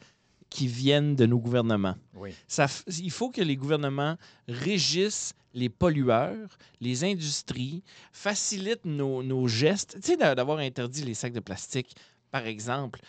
qui 0.49 0.67
viennent 0.67 1.15
de 1.15 1.25
nos 1.25 1.39
gouvernements. 1.39 1.95
Oui. 2.13 2.33
Ça 2.47 2.67
il 2.99 3.09
faut 3.09 3.29
que 3.31 3.41
les 3.41 3.55
gouvernements 3.55 4.17
régissent 4.47 5.33
les 5.55 5.69
pollueurs, 5.69 6.57
les 6.81 7.03
industries, 7.03 7.83
facilitent 8.11 8.85
nos, 8.85 9.23
nos 9.23 9.47
gestes. 9.47 9.95
Tu 10.01 10.11
sais, 10.11 10.17
d'a- 10.17 10.35
d'avoir 10.35 10.57
interdit 10.59 11.03
les 11.03 11.13
sacs 11.13 11.33
de 11.33 11.39
plastique, 11.39 11.95
par 12.31 12.45
exemple. 12.47 12.99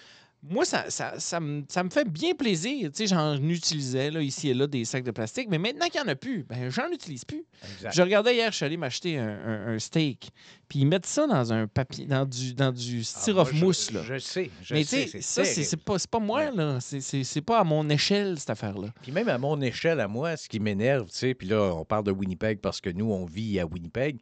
Moi, 0.46 0.66
ça, 0.66 0.90
ça, 0.90 1.18
ça 1.18 1.40
me, 1.40 1.64
ça 1.68 1.82
me 1.82 1.88
fait 1.88 2.06
bien 2.06 2.34
plaisir. 2.34 2.90
Tu 2.90 2.96
sais, 2.98 3.06
j'en 3.06 3.36
utilisais 3.42 4.10
là, 4.10 4.20
ici 4.20 4.50
et 4.50 4.54
là 4.54 4.66
des 4.66 4.84
sacs 4.84 5.02
de 5.04 5.10
plastique, 5.10 5.48
mais 5.50 5.56
maintenant 5.56 5.86
qu'il 5.88 5.98
n'y 6.02 6.06
en 6.06 6.12
a 6.12 6.14
plus, 6.16 6.44
ben, 6.44 6.68
j'en 6.68 6.90
utilise 6.92 7.24
plus. 7.24 7.44
Exact. 7.72 7.94
Je 7.94 8.02
regardais 8.02 8.34
hier, 8.34 8.50
je 8.52 8.56
suis 8.56 8.64
allé 8.66 8.76
m'acheter 8.76 9.16
un, 9.18 9.26
un- 9.28 9.74
un 9.74 9.78
steak, 9.78 10.28
puis 10.68 10.80
ils 10.80 10.84
mettent 10.86 11.06
ça 11.06 11.26
dans 11.26 11.50
un 11.54 11.66
papier, 11.66 12.04
dans 12.04 12.26
du, 12.26 12.52
dans 12.52 12.72
du 12.72 12.98
Ah, 13.00 13.04
styrof 13.04 13.52
moi, 13.52 13.58
je- 13.60 13.64
mousse. 13.64 13.90
Là. 13.90 14.02
Je 14.02 14.18
sais. 14.18 14.50
Je 14.62 14.74
mais 14.74 14.84
tu 14.84 15.08
sais, 15.08 15.20
ça, 15.22 15.44
c'est 15.46 15.76
pas, 15.82 15.96
pas 16.10 16.18
moi, 16.20 16.40
Ouais. 16.50 16.52
là. 16.54 16.78
C'est 16.80 17.40
pas 17.40 17.60
à 17.60 17.64
mon 17.64 17.88
échelle, 17.88 18.38
cette 18.38 18.50
affaire-là. 18.50 18.88
Puis 19.00 19.12
même 19.12 19.28
à 19.30 19.38
mon 19.38 19.58
échelle, 19.62 19.98
à 20.00 20.08
moi, 20.08 20.36
ce 20.36 20.46
qui 20.50 20.60
m'énerve, 20.60 21.06
tu 21.10 21.16
sais, 21.16 21.34
puis 21.34 21.48
là, 21.48 21.72
on 21.74 21.86
parle 21.86 22.04
de 22.04 22.10
Winnipeg 22.12 22.60
parce 22.60 22.82
que 22.82 22.90
nous, 22.90 23.10
on 23.10 23.24
vit 23.24 23.58
à 23.60 23.64
Winnipeg, 23.66 24.18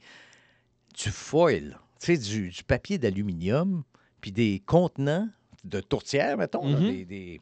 du 1.02 1.10
foil, 1.10 1.78
tu 2.00 2.06
sais, 2.06 2.16
du, 2.16 2.50
du 2.50 2.62
papier 2.62 2.98
d'aluminium, 2.98 3.82
puis 4.20 4.30
des 4.30 4.62
contenants 4.64 5.28
de 5.64 5.81
tourtière, 5.81 6.37
mettons, 6.37 6.67
là, 6.69 6.79
Mhm. 6.79 6.88
des, 6.91 7.05
des- 7.05 7.41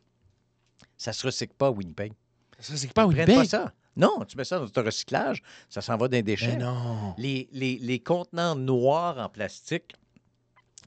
ça 0.97 1.13
se 1.13 1.27
recycle 1.27 1.55
pas 1.57 1.69
à 1.69 1.71
Winnipeg. 1.71 2.13
Ça, 2.59 2.75
c'est 2.77 2.93
pas 2.93 3.03
Ils 3.05 3.09
Winnipeg? 3.09 3.35
pas 3.37 3.45
ça. 3.45 3.73
Non, 3.97 4.25
tu 4.29 4.37
mets 4.37 4.45
ça 4.45 4.59
dans 4.59 4.69
ton 4.69 4.83
recyclage, 4.85 5.43
ça 5.69 5.81
s'en 5.81 5.97
va 5.97 6.07
dans 6.09 6.13
les 6.17 6.23
déchets. 6.23 6.57
Mais 6.57 6.65
non. 6.65 7.15
Les, 7.19 7.49
les, 7.53 7.79
les 7.79 7.99
contenants 7.99 8.55
noirs 8.55 9.19
en 9.19 9.29
plastique. 9.29 9.95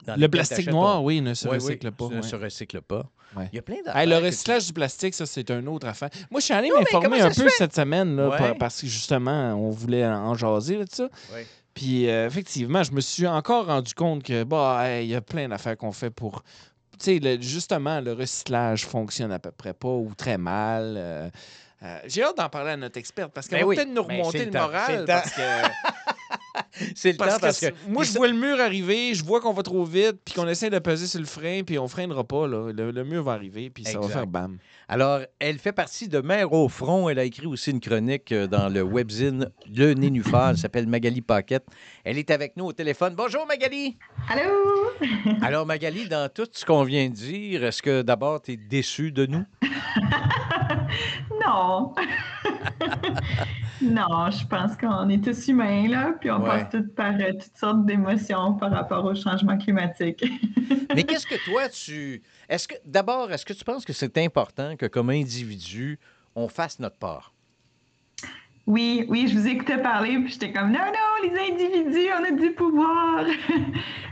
dans 0.05 0.15
Le 0.19 0.27
plastique 0.27 0.67
noir, 0.69 0.97
ton- 0.97 1.05
oui, 1.05 1.21
ne 1.21 1.33
se 1.33 1.47
Oui, 1.47 1.57
oui, 1.59 1.63
recycle 1.63 1.91
pas. 1.91 2.07
Ne 2.09 2.15
ouais. 2.15 2.21
se 2.21 2.35
recycle 2.35 2.81
pas. 2.81 3.09
Ouais. 3.37 3.49
Il 3.51 3.55
y 3.55 3.59
a 3.59 3.61
plein 3.61 3.77
Hey, 3.77 3.83
d'affaires. 3.83 4.05
le 4.05 4.17
tu- 4.19 4.25
recyclage 4.25 4.65
du 4.67 4.73
plastique, 4.73 5.13
ça, 5.13 5.25
c'est 5.25 5.49
une 5.49 5.67
autre 5.69 5.87
affaire. 5.87 6.09
Moi, 6.29 6.39
je 6.41 6.45
suis 6.45 6.53
allé 6.53 6.69
m'informer 6.71 7.21
un 7.21 7.29
peu 7.29 7.49
se 7.49 7.55
cette 7.57 7.73
semaine, 7.75 8.15
là, 8.15 8.29
Ouais. 8.29 8.55
parce 8.59 8.81
que 8.81 8.87
justement, 8.87 9.53
on 9.53 9.69
voulait 9.69 10.05
en 10.05 10.35
jaser 10.35 10.77
là, 10.77 10.85
de 10.85 10.91
ça. 10.91 11.09
Puis, 11.73 12.07
euh, 12.09 12.27
effectivement, 12.27 12.83
je 12.83 12.91
me 12.91 13.01
suis 13.01 13.25
encore 13.25 13.65
rendu 13.67 13.93
compte 13.95 14.23
que, 14.23 14.43
bah, 14.43 14.83
hey, 14.87 15.05
il 15.07 15.09
y 15.11 15.15
a 15.15 15.21
plein 15.21 15.47
d'affaires 15.47 15.77
qu'on 15.77 15.91
fait 15.93 16.11
pour. 16.11 16.43
Tu 16.99 17.05
sais, 17.05 17.19
le- 17.19 17.41
justement, 17.41 17.99
le 18.01 18.13
recyclage 18.13 18.85
fonctionne 18.85 19.31
à 19.31 19.39
peu 19.39 19.51
près 19.51 19.73
pas 19.73 19.87
ou 19.89 20.11
très 20.15 20.37
mal. 20.37 20.93
euh, 20.97 21.29
euh, 21.83 21.99
J'ai 22.05 22.23
hâte 22.23 22.37
d'en 22.37 22.49
parler 22.49 22.71
à 22.71 22.77
notre 22.77 22.97
experte 22.97 23.31
parce 23.33 23.47
qu'elle 23.47 23.59
Ben 23.59 23.63
va 23.65 23.67
oui, 23.69 23.75
peut-être 23.75 23.89
nous 23.93 24.03
ben, 24.05 24.17
remonter 24.17 24.37
c'est 24.39 24.45
le, 24.45 24.51
le 24.51 24.59
moral. 24.59 25.05
Parce 25.05 25.31
que, 25.31 25.41
C'est 26.95 27.11
le 27.11 27.17
parce 27.17 27.35
temps 27.35 27.39
parce 27.39 27.59
que. 27.59 27.67
moi, 27.87 28.03
je 28.03 28.11
vois 28.13 28.27
le 28.27 28.33
mur 28.33 28.59
arriver, 28.59 29.13
je 29.13 29.23
vois 29.23 29.41
qu'on 29.41 29.53
va 29.53 29.63
trop 29.63 29.83
vite, 29.83 30.17
puis 30.23 30.33
qu'on 30.33 30.47
essaie 30.47 30.69
de 30.69 30.79
peser 30.79 31.07
sur 31.07 31.19
le 31.19 31.25
frein, 31.25 31.63
puis 31.63 31.79
on 31.79 31.87
freinera 31.87 32.23
pas. 32.23 32.47
Là. 32.47 32.71
Le, 32.71 32.91
le 32.91 33.03
mur 33.03 33.23
va 33.23 33.33
arriver, 33.33 33.69
puis 33.69 33.83
ça 33.83 33.99
va 33.99 34.07
faire 34.07 34.27
bam. 34.27 34.57
Alors, 34.87 35.21
elle 35.39 35.57
fait 35.59 35.71
partie 35.71 36.07
de 36.07 36.19
Mère 36.19 36.53
au 36.53 36.69
front. 36.69 37.09
Elle 37.09 37.19
a 37.19 37.23
écrit 37.23 37.47
aussi 37.47 37.71
une 37.71 37.79
chronique 37.79 38.31
euh, 38.31 38.47
dans 38.47 38.69
le 38.69 38.81
webzine 38.83 39.49
Le 39.73 39.93
Nénuphar. 39.93 40.51
Elle 40.51 40.57
s'appelle 40.57 40.87
Magali 40.87 41.21
Paquette. 41.21 41.65
Elle 42.03 42.17
est 42.17 42.29
avec 42.31 42.57
nous 42.57 42.65
au 42.65 42.73
téléphone. 42.73 43.15
Bonjour, 43.15 43.45
Magali. 43.47 43.97
Allô? 44.29 44.91
Alors, 45.41 45.65
Magali, 45.65 46.07
dans 46.07 46.29
tout 46.29 46.47
ce 46.51 46.65
qu'on 46.65 46.83
vient 46.83 47.09
de 47.09 47.13
dire, 47.13 47.63
est-ce 47.63 47.81
que 47.81 48.01
d'abord, 48.01 48.41
tu 48.41 48.51
es 48.51 48.57
déçue 48.57 49.11
de 49.11 49.25
nous? 49.25 49.45
Non. 51.45 51.93
non, 53.83 54.29
je 54.31 54.45
pense 54.47 54.75
qu'on 54.77 55.09
est 55.09 55.23
tous 55.23 55.47
humains, 55.47 55.87
là, 55.87 56.13
puis 56.19 56.31
on 56.31 56.41
Ouais. 56.41 56.63
passe 56.63 56.69
tous 56.71 56.93
par 56.95 57.13
euh, 57.15 57.31
toutes 57.33 57.57
sortes 57.57 57.85
d'émotions 57.85 58.53
par 58.53 58.71
rapport 58.71 59.05
au 59.05 59.15
changement 59.15 59.57
climatique. 59.57 60.23
Mais 60.95 61.03
qu'est-ce 61.03 61.27
que 61.27 61.43
toi, 61.45 61.69
tu. 61.69 62.21
Est-ce 62.49 62.67
que 62.67 62.75
d'abord, 62.85 63.31
est-ce 63.31 63.45
que 63.45 63.53
tu 63.53 63.63
penses 63.63 63.85
que 63.85 63.93
c'est 63.93 64.17
important 64.17 64.75
que, 64.75 64.85
comme 64.85 65.09
individu, 65.09 65.99
on 66.35 66.47
fasse 66.47 66.79
notre 66.79 66.97
part? 66.97 67.33
Oui, 68.65 69.05
oui, 69.09 69.27
je 69.27 69.37
vous 69.37 69.47
écoutais 69.47 69.77
parler, 69.81 70.17
puis 70.19 70.31
j'étais 70.31 70.53
comme, 70.53 70.71
non, 70.71 70.79
non, 70.79 71.29
les 71.29 71.51
individus, 71.51 72.07
on 72.17 72.23
a 72.23 72.31
du 72.31 72.51
pouvoir. 72.53 73.25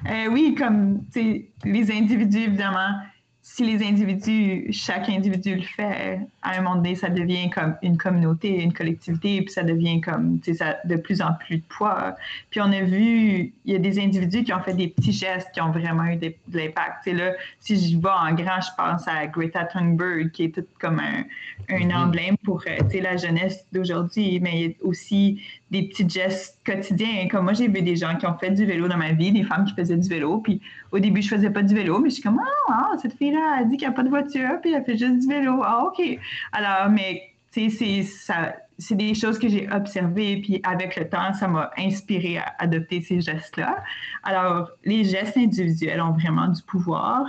Euh, 0.09 0.25
oui, 0.31 0.55
comme, 0.57 1.05
tu 1.13 1.21
sais, 1.21 1.51
les 1.63 1.91
individus, 1.91 2.39
évidemment, 2.45 2.95
si 3.43 3.65
les 3.65 3.83
individus, 3.85 4.67
chaque 4.71 5.09
individu 5.09 5.55
le 5.55 5.61
fait, 5.63 6.19
à 6.43 6.51
un 6.57 6.61
moment 6.61 6.75
donné, 6.75 6.93
ça 6.95 7.09
devient 7.09 7.49
comme 7.49 7.75
une 7.81 7.97
communauté, 7.97 8.61
une 8.61 8.71
collectivité, 8.71 9.41
puis 9.41 9.51
ça 9.51 9.63
devient 9.63 9.99
comme, 9.99 10.39
tu 10.39 10.51
sais, 10.51 10.57
ça 10.59 10.77
de 10.85 10.95
plus 10.95 11.21
en 11.23 11.33
plus 11.33 11.57
de 11.57 11.63
poids. 11.63 12.15
Puis 12.51 12.61
on 12.61 12.71
a 12.71 12.81
vu, 12.81 13.51
il 13.65 13.73
y 13.73 13.75
a 13.75 13.79
des 13.79 13.99
individus 13.99 14.43
qui 14.43 14.53
ont 14.53 14.61
fait 14.61 14.75
des 14.75 14.89
petits 14.89 15.11
gestes 15.11 15.49
qui 15.53 15.61
ont 15.61 15.71
vraiment 15.71 16.05
eu 16.05 16.17
des- 16.17 16.37
de 16.47 16.57
l'impact. 16.59 17.03
Tu 17.03 17.11
sais, 17.11 17.15
là, 17.17 17.33
si 17.59 17.91
je 17.91 17.97
vais 17.97 18.09
en 18.09 18.33
grand, 18.35 18.61
je 18.61 18.69
pense 18.77 19.07
à 19.07 19.25
Greta 19.25 19.65
Thunberg, 19.65 20.29
qui 20.31 20.43
est 20.45 20.55
toute 20.55 20.69
comme 20.79 20.99
un, 20.99 21.23
un 21.69 21.85
Mhm. 21.85 21.95
emblème 21.95 22.37
pour 22.43 22.61
euh, 22.67 22.77
tu 22.89 22.97
sais, 22.97 23.01
la 23.01 23.17
jeunesse 23.17 23.65
d'aujourd'hui, 23.71 24.39
mais 24.39 24.51
il 24.61 24.61
y 24.61 24.71
a 24.71 24.73
aussi 24.83 25.41
des 25.71 25.83
petits 25.83 26.07
gestes 26.07 26.59
quotidiens. 26.65 27.27
Comme 27.29 27.45
moi, 27.45 27.53
j'ai 27.53 27.67
vu 27.67 27.81
des 27.81 27.95
gens 27.95 28.15
qui 28.17 28.27
ont 28.27 28.37
fait 28.37 28.51
du 28.51 28.65
vélo 28.65 28.87
dans 28.89 28.97
ma 28.97 29.13
vie, 29.13 29.31
des 29.31 29.43
femmes 29.43 29.65
qui 29.65 29.73
faisaient 29.73 29.97
du 29.97 30.09
vélo. 30.09 30.39
Puis 30.39 30.61
au 30.91 30.99
début, 30.99 31.21
je 31.21 31.29
faisais 31.29 31.49
pas 31.49 31.63
du 31.63 31.73
vélo, 31.73 31.99
mais 31.99 32.09
je 32.09 32.15
suis 32.15 32.23
comme, 32.23 32.41
ah, 32.69 32.91
cette 33.01 33.17
fille-là, 33.17 33.59
elle 33.59 33.69
dit 33.69 33.77
qu'il 33.77 33.87
n'y 33.87 33.93
a 33.93 33.95
pas 33.95 34.03
de 34.03 34.09
voiture, 34.09 34.59
puis 34.61 34.73
elle 34.73 34.83
fait 34.83 34.97
juste 34.97 35.19
du 35.19 35.27
vélo. 35.27 35.61
Ah, 35.63 35.85
OK. 35.85 36.01
Alors, 36.51 36.89
mais, 36.91 37.23
tu 37.53 37.69
sais, 37.69 38.05
c'est 38.77 38.95
des 38.95 39.13
choses 39.13 39.39
que 39.39 39.47
j'ai 39.47 39.71
observées, 39.71 40.41
puis 40.41 40.59
avec 40.63 40.97
le 40.97 41.07
temps, 41.07 41.33
ça 41.33 41.47
m'a 41.47 41.71
inspiré 41.77 42.37
à 42.39 42.53
adopter 42.59 43.01
ces 43.01 43.21
gestes-là. 43.21 43.81
Alors, 44.23 44.71
les 44.83 45.05
gestes 45.05 45.37
individuels 45.37 46.01
ont 46.01 46.11
vraiment 46.11 46.49
du 46.49 46.61
pouvoir, 46.63 47.25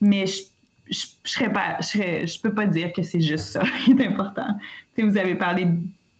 mais 0.00 0.26
je 0.26 0.42
je, 0.88 1.06
je, 1.24 1.44
pas, 1.46 1.78
je, 1.80 2.40
peux 2.40 2.54
pas 2.54 2.66
dire 2.66 2.92
que 2.92 3.02
c'est 3.02 3.20
juste 3.20 3.46
ça 3.46 3.62
qui 3.84 3.92
est 3.92 4.06
important. 4.06 4.56
vous 4.96 5.16
avez 5.16 5.34
parlé 5.34 5.66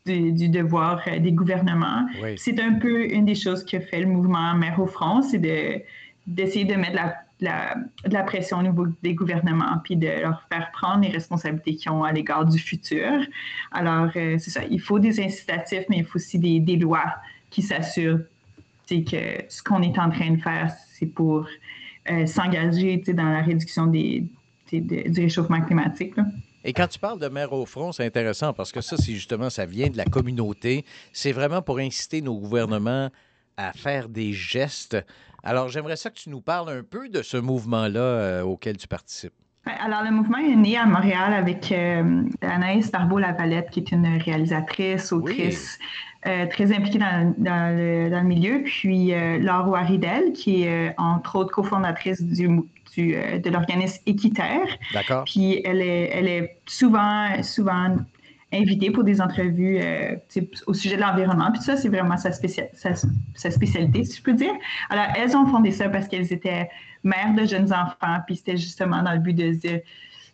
du, 0.07 0.49
devoir 0.49 1.03
euh, 1.09 1.19
des 1.19 1.33
gouvernements. 1.33 2.07
C'est 2.37 2.61
un 2.61 2.75
peu 2.75 3.05
une 3.13 3.25
des 3.25 3.35
choses 3.35 3.65
que 3.65 3.81
fait 3.81 4.01
le 4.01 4.07
mouvement 4.07 4.55
Mère 4.55 4.81
au 4.81 4.87
front, 4.87 5.23
c'est 5.23 5.39
de, 5.39 5.83
d'essayer 6.27 6.65
de 6.65 6.75
mettre 6.75 6.95
la, 6.95 7.17
la, 7.41 7.75
de 8.05 8.13
la 8.13 8.23
pression 8.23 8.59
au 8.59 8.63
niveau 8.63 8.87
des 9.03 9.15
gouvernements, 9.15 9.79
puis 9.85 9.97
de 9.97 10.09
leur 10.23 10.43
faire 10.51 10.71
prendre 10.73 11.03
les 11.03 11.11
responsabilités 11.11 11.77
qu'ils 11.77 11.91
ont 11.91 12.05
à 12.05 12.13
l'égard 12.13 12.45
du 12.45 12.59
futur. 12.59 13.21
Alors, 13.73 14.11
euh, 14.17 14.37
c'est 14.39 14.51
ça, 14.51 14.63
il 14.71 14.81
faut 14.81 14.99
des 14.99 15.21
incitatifs, 15.21 15.85
mais 15.89 15.99
il 15.99 16.05
faut 16.05 16.17
aussi 16.17 16.39
des, 16.39 16.61
des 16.61 16.77
lois 16.77 17.15
qui 17.51 17.63
s'assurent 17.63 18.21
que 18.89 19.45
ce 19.49 19.63
qu'on 19.63 19.83
est 19.83 19.99
en 19.99 20.11
train 20.11 20.31
de 20.31 20.41
faire, 20.41 20.73
c'est 20.93 21.07
pour 21.07 21.47
euh, 22.11 22.27
s'engager 22.27 22.99
dans 23.09 23.31
la 23.31 23.43
réduction 23.43 23.87
des, 23.87 24.25
du 24.71 25.21
réchauffement 25.21 25.61
climatique. 25.61 26.15
Et 26.69 26.73
quand 26.73 26.89
tu 26.89 26.99
parles 26.99 27.21
de 27.21 27.29
mer 27.29 27.53
au 27.53 27.65
front, 27.65 27.93
c'est 27.93 28.05
intéressant 28.05 28.53
parce 28.53 28.73
que 28.73 28.81
ça, 28.81 28.97
c'est 28.97 29.13
justement, 29.13 29.51
ça 29.51 29.67
vient 29.67 29.89
de 29.89 29.97
la 29.97 30.05
communauté. 30.05 30.85
C'est 31.13 31.31
vraiment 31.31 31.63
pour 31.63 31.79
inciter 31.79 32.21
nos 32.21 32.37
gouvernements 32.37 33.09
à 33.57 33.73
faire 33.73 34.09
des 34.09 34.33
gestes. 34.33 34.97
Alors, 35.45 35.69
j'aimerais 35.69 35.95
ça 35.95 36.11
que 36.11 36.17
tu 36.17 36.29
nous 36.29 36.41
parles 36.41 36.69
un 36.71 36.83
peu 36.83 37.09
de 37.09 37.23
ce 37.23 37.37
mouvement-là 37.37 38.01
euh, 38.01 38.43
auquel 38.43 38.79
tu 38.79 38.89
participes. 38.89 39.33
Alors, 39.65 40.03
le 40.03 40.11
mouvement 40.11 40.39
est 40.39 40.57
né 40.57 40.77
à 40.77 40.87
Montréal 40.87 41.35
avec 41.35 41.71
euh, 41.71 42.25
Anaïs 42.41 42.91
Barbeau-Lavalette, 42.91 43.71
qui 43.71 43.79
est 43.79 43.93
une 43.93 44.19
réalisatrice, 44.19 45.13
autrice, 45.13 45.79
euh, 46.27 46.47
très 46.47 46.75
impliquée 46.75 46.99
dans, 46.99 47.77
le, 47.77 48.23
milieu. 48.23 48.63
Puis, 48.65 49.13
Laure 49.41 49.69
Waridel, 49.69 50.33
qui 50.33 50.65
est 50.65 50.95
entre 50.99 51.37
autres 51.37 51.53
cofondatrice 51.53 52.23
du, 52.23 52.49
euh, 52.99 53.39
de 53.39 53.51
l'organisme 53.51 54.01
Équitaire. 54.07 54.67
D'accord. 54.95 55.25
Puis 55.25 55.61
elle 55.65 55.83
est, 55.83 56.11
elle 56.13 56.29
est 56.29 56.59
souvent, 56.67 57.43
souvent 57.43 57.95
invitée 58.53 58.91
pour 58.91 59.05
des 59.05 59.21
entrevues 59.21 59.79
euh, 59.83 60.17
au 60.67 60.73
sujet 60.73 60.97
de 60.97 61.03
l'environnement. 61.03 61.51
Puis 61.53 61.63
ça, 61.63 61.77
c'est 61.77 61.89
vraiment 61.89 62.17
sa, 62.17 62.31
sa, 62.33 63.51
spécialité, 63.51 64.05
si 64.05 64.17
je 64.17 64.23
peux 64.23 64.33
dire. 64.33 64.53
Alors, 64.89 65.07
elles 65.17 65.37
ont 65.37 65.47
fondé 65.47 65.73
ça 65.73 65.89
parce 65.89 66.09
qu'elles 66.09 66.33
étaient 66.33 66.71
mères 67.05 67.35
de 67.35 67.45
jeunes 67.45 67.73
enfants, 67.73 68.19
puis 68.27 68.37
c'était 68.37 68.57
justement 68.57 69.03
dans 69.03 69.13
le 69.13 69.19
but 69.19 69.35
de 69.35 69.53
se 69.53 69.59
dire, 69.59 69.81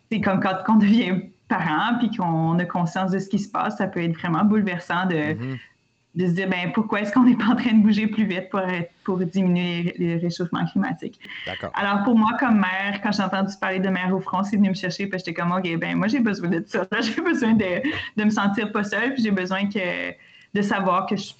c'est 0.09 0.21
comme 0.21 0.39
quand 0.39 0.55
on 0.69 0.75
devient 0.75 1.23
parent, 1.49 1.97
puis 1.99 2.15
qu'on 2.15 2.57
a 2.59 2.65
conscience 2.65 3.11
de 3.11 3.19
ce 3.19 3.27
qui 3.27 3.39
se 3.39 3.49
passe, 3.49 3.77
ça 3.77 3.87
peut 3.87 4.01
être 4.01 4.17
vraiment 4.17 4.45
bouleversant 4.45 5.05
de, 5.07 5.15
mm-hmm 5.15 5.57
de 6.15 6.27
se 6.27 6.31
dire 6.31 6.47
ben, 6.47 6.71
pourquoi 6.73 7.01
est-ce 7.01 7.11
qu'on 7.11 7.23
n'est 7.23 7.35
pas 7.35 7.47
en 7.47 7.55
train 7.55 7.73
de 7.73 7.81
bouger 7.81 8.07
plus 8.07 8.25
vite 8.25 8.49
pour, 8.49 8.61
pour 9.03 9.17
diminuer 9.17 9.95
le 9.97 10.21
réchauffement 10.21 10.65
climatique. 10.65 11.19
Alors 11.73 12.03
pour 12.03 12.17
moi, 12.17 12.31
comme 12.39 12.59
mère, 12.59 13.01
quand 13.01 13.11
j'ai 13.11 13.23
entendu 13.23 13.53
parler 13.59 13.79
de 13.79 13.89
mère 13.89 14.13
au 14.15 14.19
front, 14.19 14.43
c'est 14.43 14.57
venu 14.57 14.69
me 14.69 14.75
chercher, 14.75 15.07
puis 15.07 15.19
j'étais 15.19 15.33
comme 15.33 15.51
OK, 15.51 15.77
ben 15.77 15.97
moi 15.97 16.07
j'ai 16.07 16.19
besoin 16.19 16.49
de 16.49 16.63
ça. 16.67 16.87
J'ai 17.01 17.21
besoin 17.21 17.53
de, 17.53 17.81
de, 18.17 18.23
me 18.23 18.29
sentir 18.29 18.71
pas 18.71 18.83
seule, 18.83 19.13
puis 19.13 19.23
j'ai 19.23 19.31
besoin 19.31 19.67
que, 19.67 20.11
de 20.53 20.61
savoir 20.61 21.05
que 21.05 21.15
je 21.15 21.33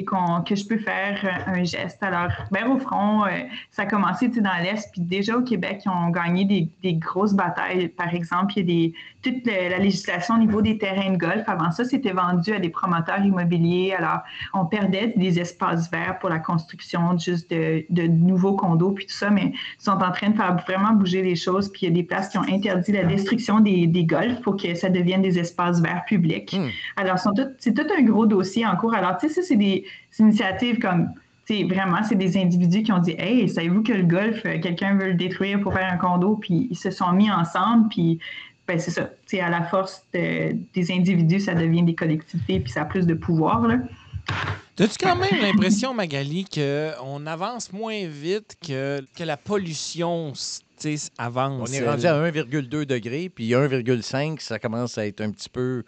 que 0.00 0.54
je 0.54 0.66
peux 0.66 0.78
faire 0.78 1.18
euh, 1.24 1.52
un 1.58 1.64
geste. 1.64 2.02
Alors, 2.02 2.30
vers 2.50 2.70
au 2.70 2.78
front, 2.78 3.24
euh, 3.24 3.30
ça 3.70 3.82
a 3.82 3.86
commencé 3.86 4.28
dans 4.28 4.62
l'Est, 4.62 4.90
puis 4.92 5.00
déjà 5.00 5.36
au 5.36 5.42
Québec, 5.42 5.82
ils 5.84 5.90
ont 5.90 6.08
gagné 6.08 6.44
des, 6.44 6.68
des, 6.82 6.94
grosses 6.94 7.34
batailles. 7.34 7.88
Par 7.88 8.14
exemple, 8.14 8.54
il 8.56 8.58
y 8.58 8.62
a 8.62 8.64
des, 8.64 8.94
toute 9.22 9.46
la 9.46 9.78
législation 9.78 10.36
au 10.36 10.38
niveau 10.38 10.62
des 10.62 10.78
terrains 10.78 11.10
de 11.10 11.16
golf. 11.16 11.42
Avant 11.46 11.70
ça, 11.70 11.84
c'était 11.84 12.12
vendu 12.12 12.52
à 12.52 12.58
des 12.58 12.70
promoteurs 12.70 13.20
immobiliers. 13.20 13.94
Alors, 13.96 14.20
on 14.54 14.64
perdait 14.64 15.12
des 15.16 15.38
espaces 15.38 15.90
verts 15.90 16.18
pour 16.18 16.30
la 16.30 16.38
construction 16.38 17.16
juste 17.18 17.50
de, 17.50 17.84
de 17.90 18.02
nouveaux 18.06 18.56
condos, 18.56 18.92
puis 18.92 19.06
tout 19.06 19.14
ça, 19.14 19.30
mais 19.30 19.52
ils 19.52 19.84
sont 19.84 19.92
en 19.92 20.10
train 20.12 20.30
de 20.30 20.36
faire 20.36 20.56
vraiment 20.66 20.92
bouger 20.92 21.22
les 21.22 21.36
choses. 21.36 21.70
Puis 21.70 21.82
il 21.82 21.88
y 21.88 21.92
a 21.92 21.94
des 21.94 22.02
places 22.02 22.30
qui 22.30 22.38
ont 22.38 22.48
interdit 22.48 22.92
la 22.92 23.04
destruction 23.04 23.60
des, 23.60 23.86
des 23.86 24.04
golfs 24.04 24.40
pour 24.40 24.56
que 24.56 24.74
ça 24.74 24.88
devienne 24.88 25.22
des 25.22 25.38
espaces 25.38 25.80
verts 25.80 26.04
publics. 26.06 26.56
Hmm. 26.56 26.68
Alors, 26.96 27.18
c'est 27.58 27.74
tout 27.74 27.86
un 27.96 28.02
gros 28.02 28.26
dossier 28.26 28.66
en 28.66 28.76
cours. 28.76 28.94
Alors, 28.94 29.18
tu 29.18 29.28
sais, 29.28 29.34
ça, 29.34 29.42
c'est 29.42 29.56
des 29.56 29.81
initiatives 30.18 30.78
comme 30.78 31.08
vraiment, 31.68 32.02
c'est 32.02 32.14
des 32.14 32.36
individus 32.36 32.82
qui 32.82 32.92
ont 32.92 32.98
dit 32.98 33.14
Hey, 33.18 33.48
savez-vous 33.48 33.82
que 33.82 33.92
le 33.92 34.04
golf, 34.04 34.40
euh, 34.46 34.58
quelqu'un 34.60 34.96
veut 34.96 35.08
le 35.08 35.14
détruire 35.14 35.60
pour 35.60 35.72
faire 35.72 35.92
un 35.92 35.96
condo, 35.96 36.36
puis 36.36 36.68
ils 36.70 36.76
se 36.76 36.90
sont 36.90 37.12
mis 37.12 37.30
ensemble, 37.30 37.88
puis 37.88 38.18
ben, 38.66 38.78
c'est 38.78 38.90
ça. 38.90 39.10
à 39.40 39.50
la 39.50 39.64
force 39.64 40.04
des 40.12 40.92
individus, 40.92 41.40
ça 41.40 41.54
devient 41.54 41.82
des 41.82 41.94
collectivités, 41.94 42.60
puis 42.60 42.72
ça 42.72 42.82
a 42.82 42.84
plus 42.84 43.06
de 43.06 43.14
pouvoir. 43.14 43.66
Là. 43.66 43.78
As-tu 44.78 44.96
quand 45.00 45.16
même 45.16 45.40
l'impression, 45.42 45.92
Magali, 45.92 46.44
qu'on 46.44 47.26
avance 47.26 47.72
moins 47.72 48.06
vite 48.06 48.56
que, 48.64 49.04
que 49.16 49.24
la 49.24 49.36
pollution 49.36 50.32
avance? 51.18 51.70
On 51.70 51.72
est 51.72 51.86
rendu 51.86 52.06
à 52.06 52.30
1,2 52.30 52.84
degré, 52.86 53.28
puis 53.28 53.50
1,5, 53.50 54.40
ça 54.40 54.58
commence 54.58 54.96
à 54.96 55.06
être 55.06 55.20
un 55.20 55.30
petit 55.30 55.48
peu 55.48 55.82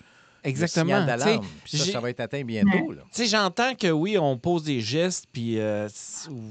Exactement. 0.45 1.07
ça, 1.07 1.79
ça 1.79 2.01
va 2.01 2.11
être 2.11 2.21
atteint 2.21 2.45
bientôt. 2.45 2.95
J'entends 3.19 3.75
que 3.75 3.91
oui, 3.91 4.19
on 4.19 4.37
pose 4.37 4.65
des 4.65 4.81
gestes, 4.81 5.27
puis 5.33 5.59
euh, 5.59 5.89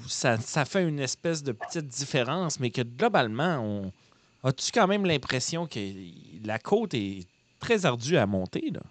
ça, 0.08 0.38
ça, 0.40 0.66
fait 0.66 0.88
une 0.88 1.00
espèce 1.00 1.44
de 1.44 1.52
petite 1.52 1.88
différence, 1.88 2.60
mais 2.60 2.72
que 2.72 2.82
globalement, 2.82 3.60
on... 4.44 4.48
as-tu 4.48 4.72
quand 4.72 4.88
même 4.88 5.06
l'impression 5.06 5.68
que 5.68 5.80
la 6.44 6.58
côte 6.58 6.96
est 6.96 7.28
très 7.60 7.86
ardue 7.86 8.18
à 8.18 8.26
monter? 8.26 8.72
Là? 8.74 8.82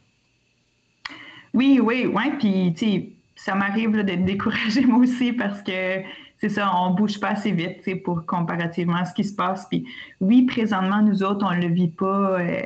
Oui, 1.53 1.81
oui, 1.83 2.07
oui. 2.07 2.23
Puis, 2.39 3.17
ça 3.35 3.57
m'arrive 3.57 3.91
d'être 4.05 4.25
découragée 4.25 4.83
moi 4.87 5.01
aussi 5.01 5.33
parce 5.33 5.63
que 5.63 6.03
c'est 6.41 6.49
ça, 6.49 6.73
on 6.77 6.95
bouge 6.95 7.19
pas 7.19 7.31
assez 7.31 7.53
vite 7.53 8.03
pour 8.05 8.25
comparativement 8.27 8.97
à 8.97 9.05
ce 9.05 9.15
qui 9.15 9.25
se 9.25 9.35
passe. 9.35 9.67
Puis 9.69 9.85
oui, 10.21 10.43
présentement, 10.43 11.03
nous 11.03 11.23
autres, 11.23 11.45
on 11.45 11.55
le 11.55 11.69
vit 11.69 11.89
pas. 11.89 12.41
Euh, 12.41 12.63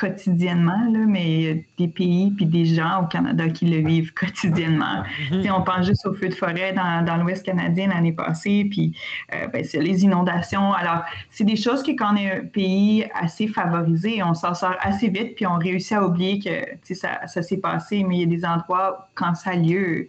quotidiennement, 0.00 0.88
là, 0.90 1.00
mais 1.06 1.66
des 1.76 1.88
pays 1.88 2.30
puis 2.30 2.46
des 2.46 2.64
gens 2.64 3.02
au 3.02 3.06
Canada 3.06 3.48
qui 3.50 3.66
le 3.66 3.86
vivent 3.86 4.12
quotidiennement. 4.14 5.04
Mhm. 5.30 5.52
On 5.54 5.62
pense 5.62 5.86
juste 5.86 6.06
aux 6.06 6.14
feux 6.14 6.28
de 6.28 6.34
forêt 6.34 6.72
dans, 6.72 7.04
dans 7.04 7.16
l'Ouest 7.16 7.44
canadien 7.44 7.88
l'année 7.88 8.12
passée, 8.12 8.66
puis 8.70 8.96
euh, 9.34 9.46
ben, 9.48 9.64
c'est 9.64 9.80
les 9.80 10.02
inondations. 10.02 10.72
Alors, 10.72 11.02
c'est 11.30 11.44
des 11.44 11.56
choses 11.56 11.82
que 11.82 11.92
quand 11.92 12.14
on 12.14 12.16
est 12.16 12.30
un 12.30 12.44
pays 12.46 13.06
assez 13.14 13.46
favorisé, 13.46 14.22
on 14.22 14.34
s'en 14.34 14.54
sort 14.54 14.76
assez 14.80 15.08
vite, 15.08 15.34
puis 15.36 15.46
on 15.46 15.58
réussit 15.58 15.92
à 15.92 16.06
oublier 16.06 16.40
que 16.40 16.94
ça, 16.94 17.26
ça 17.26 17.42
s'est 17.42 17.58
passé, 17.58 18.02
mais 18.02 18.16
il 18.16 18.20
y 18.20 18.24
a 18.24 18.38
des 18.38 18.44
endroits, 18.44 19.08
quand 19.14 19.34
ça 19.34 19.50
a 19.50 19.56
lieu, 19.56 20.08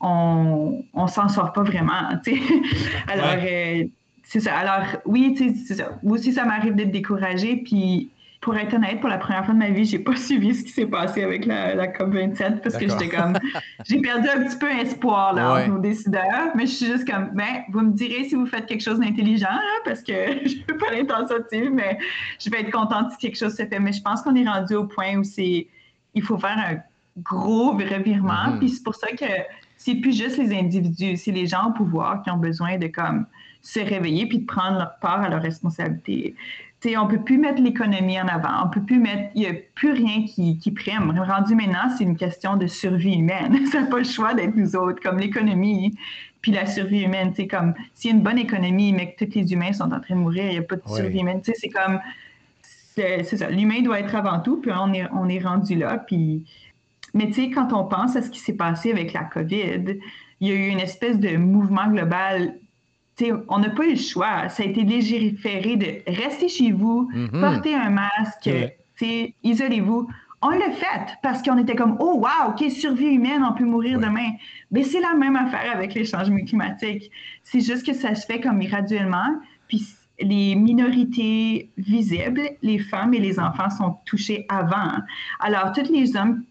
on 0.00 0.82
ne 0.94 1.06
s'en 1.06 1.28
sort 1.28 1.52
pas 1.52 1.62
vraiment. 1.62 1.92
Alors, 3.08 3.36
euh, 3.44 3.84
c'est 4.24 4.40
ça. 4.40 4.56
Alors, 4.56 4.86
oui, 5.04 5.34
c'est 5.36 5.74
ça. 5.74 5.98
Moi 6.02 6.18
aussi, 6.18 6.32
ça 6.32 6.44
m'arrive 6.44 6.74
d'être 6.74 6.90
découragée, 6.90 7.56
puis 7.64 8.10
pour 8.46 8.56
être 8.56 8.74
honnête, 8.74 9.00
pour 9.00 9.08
la 9.08 9.18
première 9.18 9.44
fois 9.44 9.54
de 9.54 9.58
ma 9.58 9.70
vie, 9.70 9.84
j'ai 9.84 9.98
pas 9.98 10.14
suivi 10.16 10.54
ce 10.54 10.62
qui 10.62 10.70
s'est 10.70 10.86
passé 10.86 11.24
avec 11.24 11.46
la, 11.46 11.88
COP27 11.88 12.60
parce 12.60 12.76
que 12.76 12.88
j'étais 12.88 13.08
comme, 13.08 13.36
j'ai 13.84 14.00
perdu 14.00 14.28
un 14.28 14.44
petit 14.44 14.56
peu 14.56 14.70
espoir 14.70 15.32
là, 15.32 15.54
entre 15.54 15.68
nos 15.68 15.80
décideurs, 15.80 16.52
mais 16.54 16.66
je 16.66 16.70
suis 16.70 16.86
juste 16.86 17.10
comme, 17.10 17.30
ben, 17.34 17.64
vous 17.70 17.80
me 17.80 17.90
direz 17.90 18.22
si 18.22 18.36
vous 18.36 18.46
faites 18.46 18.66
quelque 18.66 18.84
chose 18.84 19.00
d'intelligent, 19.00 19.58
parce 19.84 20.00
que 20.00 20.12
je 20.46 20.58
veux 20.68 20.78
pas 20.78 20.92
l'intention 20.92 21.38
mais 21.72 21.98
je 22.38 22.48
vais 22.48 22.60
être 22.60 22.70
contente 22.70 23.10
si 23.10 23.18
quelque 23.18 23.36
chose 23.36 23.56
se 23.56 23.66
fait. 23.66 23.80
Mais 23.80 23.92
je 23.92 24.00
pense 24.00 24.22
qu'on 24.22 24.36
est 24.36 24.48
rendu 24.48 24.76
au 24.76 24.84
point 24.84 25.16
où 25.16 25.24
c'est, 25.24 25.66
il 26.14 26.22
faut 26.22 26.38
faire 26.38 26.56
un 26.56 26.76
gros 27.20 27.72
revirement, 27.72 28.32
mm-hmm. 28.32 28.58
puis 28.58 28.68
c'est 28.68 28.84
pour 28.84 28.94
ça 28.94 29.08
que 29.08 29.26
c'est 29.76 29.96
plus 29.96 30.16
juste 30.16 30.38
les 30.38 30.56
individus, 30.56 31.16
c'est 31.16 31.32
les 31.32 31.48
gens 31.48 31.70
au 31.70 31.72
pouvoir 31.72 32.22
qui 32.22 32.30
ont 32.30 32.38
besoin 32.38 32.78
de 32.78 32.86
comme 32.86 33.26
se 33.60 33.80
réveiller 33.80 34.26
puis 34.26 34.38
de 34.38 34.46
prendre 34.46 34.78
leur 34.78 34.96
part 35.00 35.22
à 35.22 35.28
leur 35.28 35.42
responsabilité 35.42 36.36
on 36.96 37.06
ne 37.06 37.10
peut 37.10 37.22
plus 37.22 37.38
mettre 37.38 37.60
l'économie 37.60 38.20
en 38.20 38.28
avant, 38.28 38.66
on 38.66 38.70
peut 38.70 38.82
plus 38.82 38.98
mettre, 38.98 39.30
il 39.34 39.42
n'y 39.42 39.46
a 39.48 39.54
plus 39.74 39.92
rien 39.92 40.24
qui, 40.26 40.58
qui 40.58 40.70
prime. 40.70 41.10
Rendu 41.18 41.54
maintenant, 41.54 41.90
c'est 41.96 42.04
une 42.04 42.16
question 42.16 42.56
de 42.56 42.66
survie 42.66 43.14
humaine. 43.14 43.66
ça 43.72 43.82
n'a 43.82 43.86
pas 43.86 43.98
le 43.98 44.04
choix 44.04 44.34
d'être 44.34 44.54
nous 44.54 44.76
autres, 44.76 45.02
comme 45.02 45.18
l'économie, 45.18 45.96
puis 46.42 46.52
la 46.52 46.66
survie 46.66 47.02
humaine. 47.02 47.32
C'est 47.34 47.46
comme, 47.46 47.74
s'il 47.94 48.10
y 48.10 48.14
a 48.14 48.16
une 48.16 48.22
bonne 48.22 48.38
économie, 48.38 48.92
mais 48.92 49.14
que 49.14 49.24
tous 49.24 49.34
les 49.34 49.52
humains 49.52 49.72
sont 49.72 49.92
en 49.92 50.00
train 50.00 50.14
de 50.14 50.20
mourir, 50.20 50.44
il 50.44 50.50
n'y 50.50 50.58
a 50.58 50.62
pas 50.62 50.76
de 50.76 50.82
survie 50.86 51.20
humaine. 51.20 51.40
C'est 51.42 51.68
comme, 51.68 51.98
c'est 52.62 53.24
ça, 53.24 53.50
l'humain 53.50 53.82
doit 53.82 54.00
être 54.00 54.14
avant 54.14 54.40
tout, 54.40 54.60
puis 54.60 54.70
on 54.72 54.92
est, 54.92 55.06
on 55.12 55.28
est 55.28 55.40
rendu 55.40 55.74
là. 55.74 55.98
Puis... 55.98 56.44
Mais 57.14 57.28
tu 57.28 57.34
sais, 57.34 57.50
quand 57.50 57.72
on 57.72 57.84
pense 57.84 58.14
à 58.16 58.22
ce 58.22 58.30
qui 58.30 58.40
s'est 58.40 58.56
passé 58.56 58.90
avec 58.90 59.12
la 59.14 59.24
COVID, 59.24 59.98
il 60.40 60.48
y 60.48 60.52
a 60.52 60.54
eu 60.54 60.68
une 60.68 60.80
espèce 60.80 61.18
de 61.18 61.36
mouvement 61.36 61.88
global 61.88 62.54
on 63.48 63.58
n'a 63.58 63.70
pas 63.70 63.84
eu 63.84 63.90
le 63.90 63.96
choix. 63.96 64.48
Ça 64.48 64.62
a 64.62 64.66
été 64.66 64.82
légiféré 64.82 65.76
de 65.76 66.10
rester 66.10 66.48
chez 66.48 66.72
vous, 66.72 67.10
mm-hmm. 67.12 67.40
porter 67.40 67.74
un 67.74 67.90
masque, 67.90 68.50
isolez-vous. 69.42 70.08
on 70.42 70.50
l'a 70.50 70.70
fait 70.70 71.16
parce 71.22 71.42
qu'on 71.42 71.58
était 71.58 71.74
comme, 71.74 71.96
oh 72.00 72.20
wow, 72.20 72.50
OK, 72.50 72.70
survie 72.70 73.06
humaine, 73.06 73.42
on 73.48 73.54
peut 73.54 73.64
mourir 73.64 73.98
demain. 73.98 74.32
Mais 74.70 74.84
c'est 74.84 75.00
la 75.00 75.14
même 75.14 75.36
affaire 75.36 75.72
avec 75.74 75.94
les 75.94 76.04
changements 76.04 76.44
climatiques. 76.44 77.10
C'est 77.42 77.60
juste 77.60 77.86
que 77.86 77.94
ça 77.94 78.14
se 78.14 78.26
fait 78.26 78.40
comme 78.40 78.60
graduellement. 78.60 79.40
Puis 79.68 79.86
les 80.20 80.54
minorités 80.54 81.70
visibles, 81.76 82.50
les 82.62 82.78
femmes 82.78 83.14
et 83.14 83.18
les 83.18 83.38
enfants 83.38 83.70
sont 83.70 83.96
touchés 84.06 84.46
avant. 84.48 84.92
Alors, 85.40 85.72
tous 85.72 85.90
les 85.92 86.16
hommes, 86.16 86.42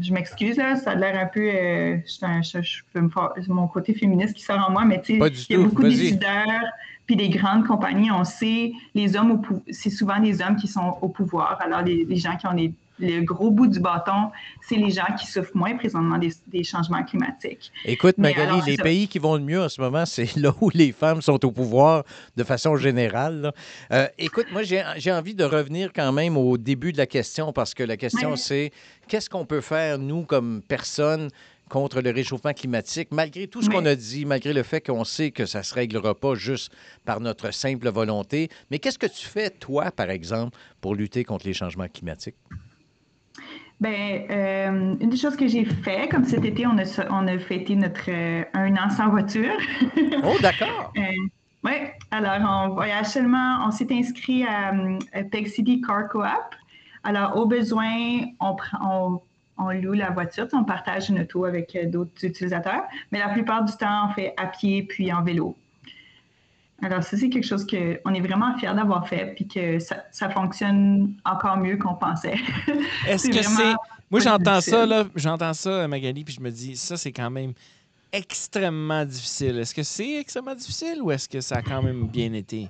je 0.00 0.12
m'excuse, 0.12 0.56
là, 0.56 0.76
ça 0.76 0.92
a 0.92 0.94
l'air 0.94 1.18
un 1.18 1.26
peu. 1.26 1.40
Euh, 1.40 1.98
je, 2.06 2.62
je, 2.62 2.82
peux 2.92 3.00
me 3.00 3.10
faire, 3.10 3.32
mon 3.48 3.66
côté 3.68 3.94
féministe 3.94 4.34
qui 4.34 4.42
sort 4.42 4.64
en 4.66 4.72
moi, 4.72 4.84
mais 4.84 5.00
tu 5.02 5.18
sais, 5.18 5.32
il 5.50 5.56
y 5.56 5.60
a 5.60 5.62
beaucoup 5.62 5.82
de 5.82 5.88
décideurs 5.88 6.64
puis 7.06 7.16
des 7.16 7.28
grandes 7.28 7.66
compagnies, 7.66 8.10
on 8.10 8.24
sait, 8.24 8.72
les 8.94 9.16
hommes, 9.16 9.42
c'est 9.70 9.90
souvent 9.90 10.18
des 10.20 10.40
hommes 10.40 10.56
qui 10.56 10.68
sont 10.68 10.96
au 11.02 11.08
pouvoir. 11.08 11.60
Alors, 11.60 11.82
les, 11.82 12.04
les 12.04 12.16
gens 12.16 12.36
qui 12.36 12.46
ont 12.46 12.52
les 12.52 12.72
le 12.98 13.20
gros 13.22 13.50
bout 13.50 13.66
du 13.66 13.80
bâton, 13.80 14.30
c'est 14.66 14.76
les 14.76 14.90
gens 14.90 15.06
qui 15.18 15.26
souffrent 15.26 15.56
moins 15.56 15.76
présentement 15.76 16.18
des, 16.18 16.64
changements 16.64 17.02
climatiques. 17.02 17.72
Écoute, 17.84 18.18
Magali, 18.18 18.60
les 18.66 18.76
pays 18.76 19.08
qui 19.08 19.18
vont 19.18 19.34
le 19.34 19.42
mieux 19.42 19.60
en 19.60 19.68
ce 19.68 19.80
moment, 19.80 20.06
c'est 20.06 20.36
là 20.36 20.54
où 20.60 20.70
les 20.72 20.92
femmes 20.92 21.20
sont 21.20 21.44
au 21.44 21.50
pouvoir 21.50 22.04
de 22.36 22.44
façon 22.44 22.76
générale. 22.76 23.52
Euh, 23.92 24.06
écoute, 24.18 24.46
moi, 24.52 24.62
j'ai 24.62 25.12
envie 25.12 25.34
de 25.34 25.44
revenir 25.44 25.92
quand 25.92 26.12
même 26.12 26.36
au 26.36 26.56
début 26.56 26.92
de 26.92 26.98
la 26.98 27.06
question 27.06 27.52
parce 27.52 27.74
que 27.74 27.82
la 27.82 27.96
question, 27.96 28.36
c'est 28.36 28.70
qu'est-ce 29.08 29.28
qu'on 29.28 29.44
peut 29.44 29.60
faire, 29.60 29.98
nous, 29.98 30.22
comme 30.22 30.62
personnes, 30.62 31.30
contre 31.68 32.02
le 32.02 32.10
réchauffement 32.10 32.52
climatique, 32.52 33.08
malgré 33.10 33.48
tout 33.48 33.62
ce 33.62 33.70
qu'on 33.70 33.86
a 33.86 33.94
dit, 33.94 34.26
malgré 34.26 34.52
le 34.52 34.62
fait 34.62 34.80
qu'on 34.80 35.04
sait 35.04 35.30
que 35.30 35.46
ça 35.46 35.60
ne 35.60 35.64
se 35.64 35.74
réglera 35.74 36.14
pas 36.14 36.34
juste 36.34 36.70
par 37.04 37.20
notre 37.20 37.52
simple 37.52 37.88
volonté. 37.88 38.50
Mais 38.70 38.78
qu'est-ce 38.78 38.98
que 38.98 39.06
tu 39.06 39.26
fais, 39.26 39.50
toi, 39.50 39.90
par 39.90 40.10
exemple, 40.10 40.56
pour 40.80 40.94
lutter 40.94 41.24
contre 41.24 41.46
les 41.46 41.54
changements 41.54 41.88
climatiques? 41.88 42.36
Ben, 43.84 44.24
euh, 44.30 44.96
une 44.98 45.10
des 45.10 45.16
choses 45.18 45.36
que 45.36 45.46
j'ai 45.46 45.66
fait, 45.66 46.08
comme 46.08 46.24
cet 46.24 46.42
été, 46.42 46.66
on 46.66 46.78
a, 46.78 46.84
on 47.10 47.26
a 47.26 47.38
fêté 47.38 47.76
notre 47.76 48.08
euh, 48.08 48.42
un 48.54 48.74
an 48.76 48.88
sans 48.88 49.10
voiture. 49.10 49.52
oh, 50.24 50.36
d'accord. 50.40 50.90
Euh, 50.96 51.02
oui, 51.64 51.72
alors 52.10 52.38
on 52.40 52.68
voyage 52.70 53.08
seulement, 53.08 53.58
on 53.66 53.70
s'est 53.70 53.88
inscrit 53.90 54.42
à, 54.46 54.72
Peg 55.30 55.48
City 55.48 55.82
Car 55.82 56.08
Co-op. 56.08 56.54
Alors, 57.02 57.36
au 57.36 57.44
besoin, 57.44 58.22
on, 58.40 58.56
on, 58.82 59.20
on, 59.58 59.70
loue 59.72 59.92
la 59.92 60.12
voiture, 60.12 60.46
on 60.54 60.64
partage 60.64 61.10
une 61.10 61.20
auto 61.20 61.44
avec 61.44 61.76
d'autres 61.90 62.24
utilisateurs, 62.24 62.84
mais 63.12 63.18
la 63.18 63.28
plupart 63.28 63.64
du 63.64 63.72
temps, 63.74 64.08
on 64.08 64.14
fait 64.14 64.32
à 64.38 64.46
pied 64.46 64.84
puis 64.84 65.12
en 65.12 65.22
vélo. 65.22 65.58
Alors, 66.84 67.02
ça, 67.02 67.16
c'est 67.16 67.30
quelque 67.30 67.46
chose 67.46 67.66
qu'on 67.66 68.12
est 68.12 68.20
vraiment 68.20 68.56
fiers 68.58 68.74
d'avoir 68.74 69.08
fait, 69.08 69.34
puis 69.34 69.48
que 69.48 69.78
ça, 69.78 70.30
fonctionne 70.30 71.14
encore 71.24 71.56
mieux 71.56 71.78
qu'on 71.78 71.94
pensait. 71.94 72.36
Est-ce 73.08 73.28
que 73.28 73.42
c'est. 73.42 73.74
Moi, 74.10 74.20
j'entends 74.20 74.60
ça, 74.60 74.84
là, 74.84 75.04
j'entends 75.16 75.54
ça, 75.54 75.88
Magali, 75.88 76.24
puis 76.24 76.34
je 76.34 76.40
me 76.40 76.50
dis, 76.50 76.76
ça, 76.76 76.98
c'est 76.98 77.10
quand 77.10 77.30
même 77.30 77.54
extrêmement 78.12 79.04
difficile. 79.04 79.58
Est-ce 79.58 79.74
que 79.74 79.82
c'est 79.82 80.20
extrêmement 80.20 80.54
difficile 80.54 81.00
ou 81.00 81.10
est-ce 81.10 81.28
que 81.28 81.40
ça 81.40 81.56
a 81.56 81.62
quand 81.62 81.82
même 81.82 82.06
bien 82.06 82.32
été? 82.34 82.68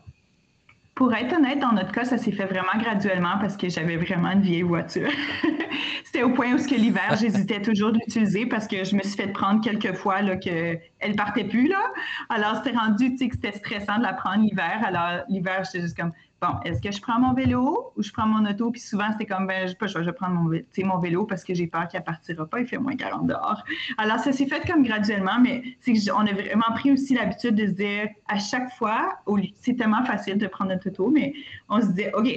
Pour 0.94 1.12
être 1.12 1.34
honnête, 1.34 1.58
dans 1.58 1.72
notre 1.72 1.90
cas, 1.90 2.04
ça 2.04 2.18
s'est 2.18 2.30
fait 2.30 2.44
vraiment 2.44 2.78
graduellement 2.78 3.36
parce 3.40 3.56
que 3.56 3.68
j'avais 3.68 3.96
vraiment 3.96 4.30
une 4.30 4.42
vieille 4.42 4.62
voiture. 4.62 5.10
C'était 6.04 6.22
au 6.22 6.30
point 6.30 6.52
où 6.52 6.56
que 6.56 6.74
l'hiver, 6.76 7.16
j'hésitais 7.20 7.60
toujours 7.60 7.90
de 7.90 7.98
l'utiliser 7.98 8.46
parce 8.46 8.68
que 8.68 8.84
je 8.84 8.94
me 8.94 9.02
suis 9.02 9.16
fait 9.16 9.32
prendre 9.32 9.60
quelques 9.60 9.94
fois 9.94 10.22
là, 10.22 10.36
qu'elle 10.36 10.80
ne 11.04 11.14
partait 11.14 11.44
plus. 11.44 11.66
Là. 11.66 11.82
Alors, 12.28 12.62
c'était 12.62 12.76
rendu 12.76 13.16
que 13.16 13.34
c'était 13.34 13.58
stressant 13.58 13.98
de 13.98 14.04
la 14.04 14.12
prendre 14.12 14.44
l'hiver. 14.44 14.82
Alors, 14.84 15.24
l'hiver, 15.28 15.64
j'étais 15.64 15.80
juste 15.80 15.96
comme 15.96 16.12
bon, 16.44 16.60
est-ce 16.64 16.80
que 16.80 16.90
je 16.90 17.00
prends 17.00 17.18
mon 17.18 17.32
vélo 17.32 17.92
ou 17.96 18.02
je 18.02 18.12
prends 18.12 18.26
mon 18.26 18.48
auto? 18.48 18.70
Puis 18.70 18.80
souvent, 18.80 19.10
c'était 19.12 19.26
comme, 19.26 19.46
ben, 19.46 19.66
je, 19.68 19.86
je 19.86 19.98
vais 19.98 20.12
prendre 20.12 20.34
mon, 20.34 20.50
mon 20.84 20.98
vélo 20.98 21.24
parce 21.24 21.44
que 21.44 21.54
j'ai 21.54 21.66
peur 21.66 21.88
qu'il 21.88 22.00
ne 22.00 22.04
partira 22.04 22.46
pas, 22.46 22.60
il 22.60 22.66
fait 22.66 22.78
moins 22.78 22.96
40 22.96 23.26
dehors. 23.26 23.62
Alors, 23.98 24.18
ça 24.18 24.32
s'est 24.32 24.46
fait 24.46 24.66
comme 24.66 24.82
graduellement, 24.82 25.40
mais 25.40 25.62
on 25.86 26.26
a 26.26 26.32
vraiment 26.32 26.72
pris 26.74 26.92
aussi 26.92 27.14
l'habitude 27.14 27.54
de 27.54 27.66
se 27.66 27.72
dire 27.72 28.08
à 28.28 28.38
chaque 28.38 28.70
fois, 28.74 29.18
c'est 29.60 29.76
tellement 29.76 30.04
facile 30.04 30.38
de 30.38 30.46
prendre 30.46 30.70
notre 30.70 30.88
auto, 30.88 31.10
mais 31.10 31.32
on 31.68 31.80
se 31.80 31.88
dit, 31.88 32.04
OK, 32.14 32.28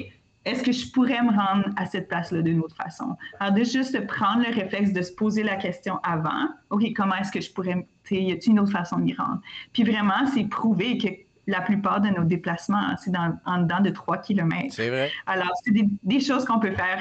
est-ce 0.45 0.63
que 0.63 0.71
je 0.71 0.89
pourrais 0.91 1.21
me 1.21 1.31
rendre 1.31 1.69
à 1.75 1.85
cette 1.85 2.07
place-là 2.07 2.41
d'une 2.41 2.61
autre 2.61 2.75
façon? 2.75 3.17
Alors, 3.39 3.53
de 3.53 3.63
juste 3.65 4.07
prendre 4.07 4.47
le 4.47 4.55
réflexe 4.55 4.93
de 4.93 5.01
se 5.01 5.11
poser 5.11 5.43
la 5.43 5.57
question 5.57 5.99
avant, 6.03 6.47
OK, 6.69 6.83
comment 6.95 7.15
est-ce 7.15 7.33
que 7.33 7.41
je 7.41 7.51
pourrais, 7.51 7.85
y 8.11 8.31
a-t-il 8.31 8.51
une 8.51 8.59
autre 8.61 8.71
façon 8.71 8.99
d'y 8.99 9.13
rendre? 9.13 9.41
Puis 9.73 9.83
vraiment, 9.83 10.25
c'est 10.33 10.45
prouver 10.45 10.97
que 10.97 11.09
la 11.47 11.61
plupart 11.61 12.01
de 12.01 12.09
nos 12.09 12.23
déplacements, 12.23 12.95
c'est 13.03 13.11
en 13.45 13.61
dedans 13.61 13.79
de 13.79 13.89
3 13.89 14.17
km. 14.17 14.67
C'est 14.69 14.89
vrai. 14.89 15.11
Alors, 15.25 15.51
c'est 15.63 15.73
des, 15.73 16.19
choses 16.19 16.45
qu'on 16.45 16.59
peut 16.59 16.73
faire 16.73 16.99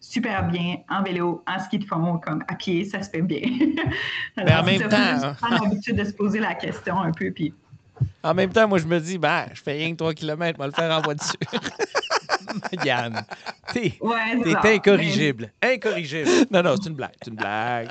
super 0.00 0.46
bien 0.48 0.76
en 0.88 1.02
vélo, 1.02 1.42
en 1.46 1.58
ski 1.58 1.78
de 1.78 1.84
fond, 1.84 2.18
comme 2.18 2.44
à 2.48 2.54
pied, 2.54 2.84
ça 2.84 3.02
se 3.02 3.10
fait 3.10 3.22
bien. 3.22 3.40
Alors, 4.36 4.64
Mais 4.64 4.78
en 4.78 4.80
même 4.80 4.88
temps. 4.88 5.34
prendre 5.34 5.64
l'habitude 5.64 5.96
de 5.96 6.04
se 6.04 6.12
poser 6.12 6.40
la 6.40 6.54
question 6.54 6.98
un 7.00 7.12
peu. 7.12 7.30
Puis... 7.30 7.52
En 8.22 8.34
même 8.34 8.50
temps, 8.50 8.68
moi, 8.68 8.78
je 8.78 8.86
me 8.86 9.00
dis, 9.00 9.18
ben, 9.18 9.46
je 9.52 9.62
fais 9.62 9.72
rien 9.72 9.92
que 9.92 9.96
3 9.96 10.14
km, 10.14 10.56
je 10.56 10.62
vais 10.62 10.66
le 10.66 10.72
faire 10.72 10.96
en 10.96 11.02
voiture. 11.02 11.34
Yann, 12.84 13.22
t'es 13.72 13.98
ouais, 14.00 14.74
incorrigible. 14.76 15.52
Incorrigible. 15.60 16.30
Non, 16.50 16.62
non, 16.62 16.74
c'est 16.80 16.88
une 16.88 16.94
blague. 16.94 17.12
C'est 17.22 17.30
une 17.30 17.36
blague. 17.36 17.88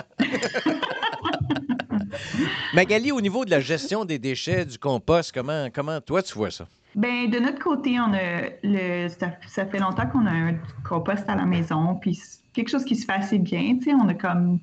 Magali, 2.73 3.12
au 3.12 3.21
niveau 3.21 3.45
de 3.45 3.51
la 3.51 3.60
gestion 3.60 4.06
des 4.06 4.19
déchets, 4.19 4.65
du 4.65 4.78
compost, 4.78 5.32
comment, 5.34 5.67
comment 5.73 6.01
toi 6.01 6.21
tu 6.21 6.34
vois 6.34 6.51
ça? 6.51 6.67
Bien, 6.95 7.28
de 7.28 7.39
notre 7.39 7.60
côté, 7.60 7.99
on 7.99 8.13
a 8.13 8.49
le, 8.63 9.10
ça, 9.10 9.65
fait 9.65 9.80
longtemps 9.80 10.08
qu'on 10.08 10.25
a 10.25 10.32
un 10.32 10.56
compost 10.88 11.30
à 11.30 11.36
la 11.36 11.45
maison, 11.45 11.95
puis 11.95 12.17
quelque 12.54 12.69
chose 12.69 12.86
qui 12.86 12.95
se 12.95 13.06
fait 13.06 13.13
assez 13.13 13.38
bien. 13.38 13.78
On 14.01 14.08
a 14.08 14.13
comme 14.13 14.60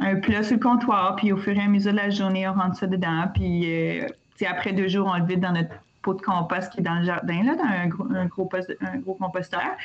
un 0.00 0.16
plat 0.16 0.42
sur 0.42 0.56
le 0.56 0.60
comptoir, 0.60 1.14
puis 1.16 1.32
au 1.32 1.36
fur 1.36 1.56
et 1.56 1.60
à 1.60 1.68
mesure 1.68 1.92
de 1.92 1.98
la 1.98 2.10
journée, 2.10 2.48
on 2.48 2.54
rentre 2.54 2.76
ça 2.76 2.86
dedans, 2.88 3.26
puis 3.32 3.72
euh, 3.72 4.06
après 4.48 4.72
deux 4.72 4.88
jours, 4.88 5.08
on 5.12 5.18
le 5.18 5.26
vide 5.26 5.40
dans 5.40 5.52
notre 5.52 5.74
pot 6.02 6.14
de 6.14 6.22
compost 6.22 6.72
qui 6.72 6.80
est 6.80 6.82
dans 6.82 6.96
le 6.96 7.04
jardin, 7.04 7.42
là, 7.44 7.54
dans 7.54 7.64
un 7.64 7.86
gros, 7.86 8.06
un 8.12 8.26
gros, 8.26 9.14
composteur. 9.14 9.76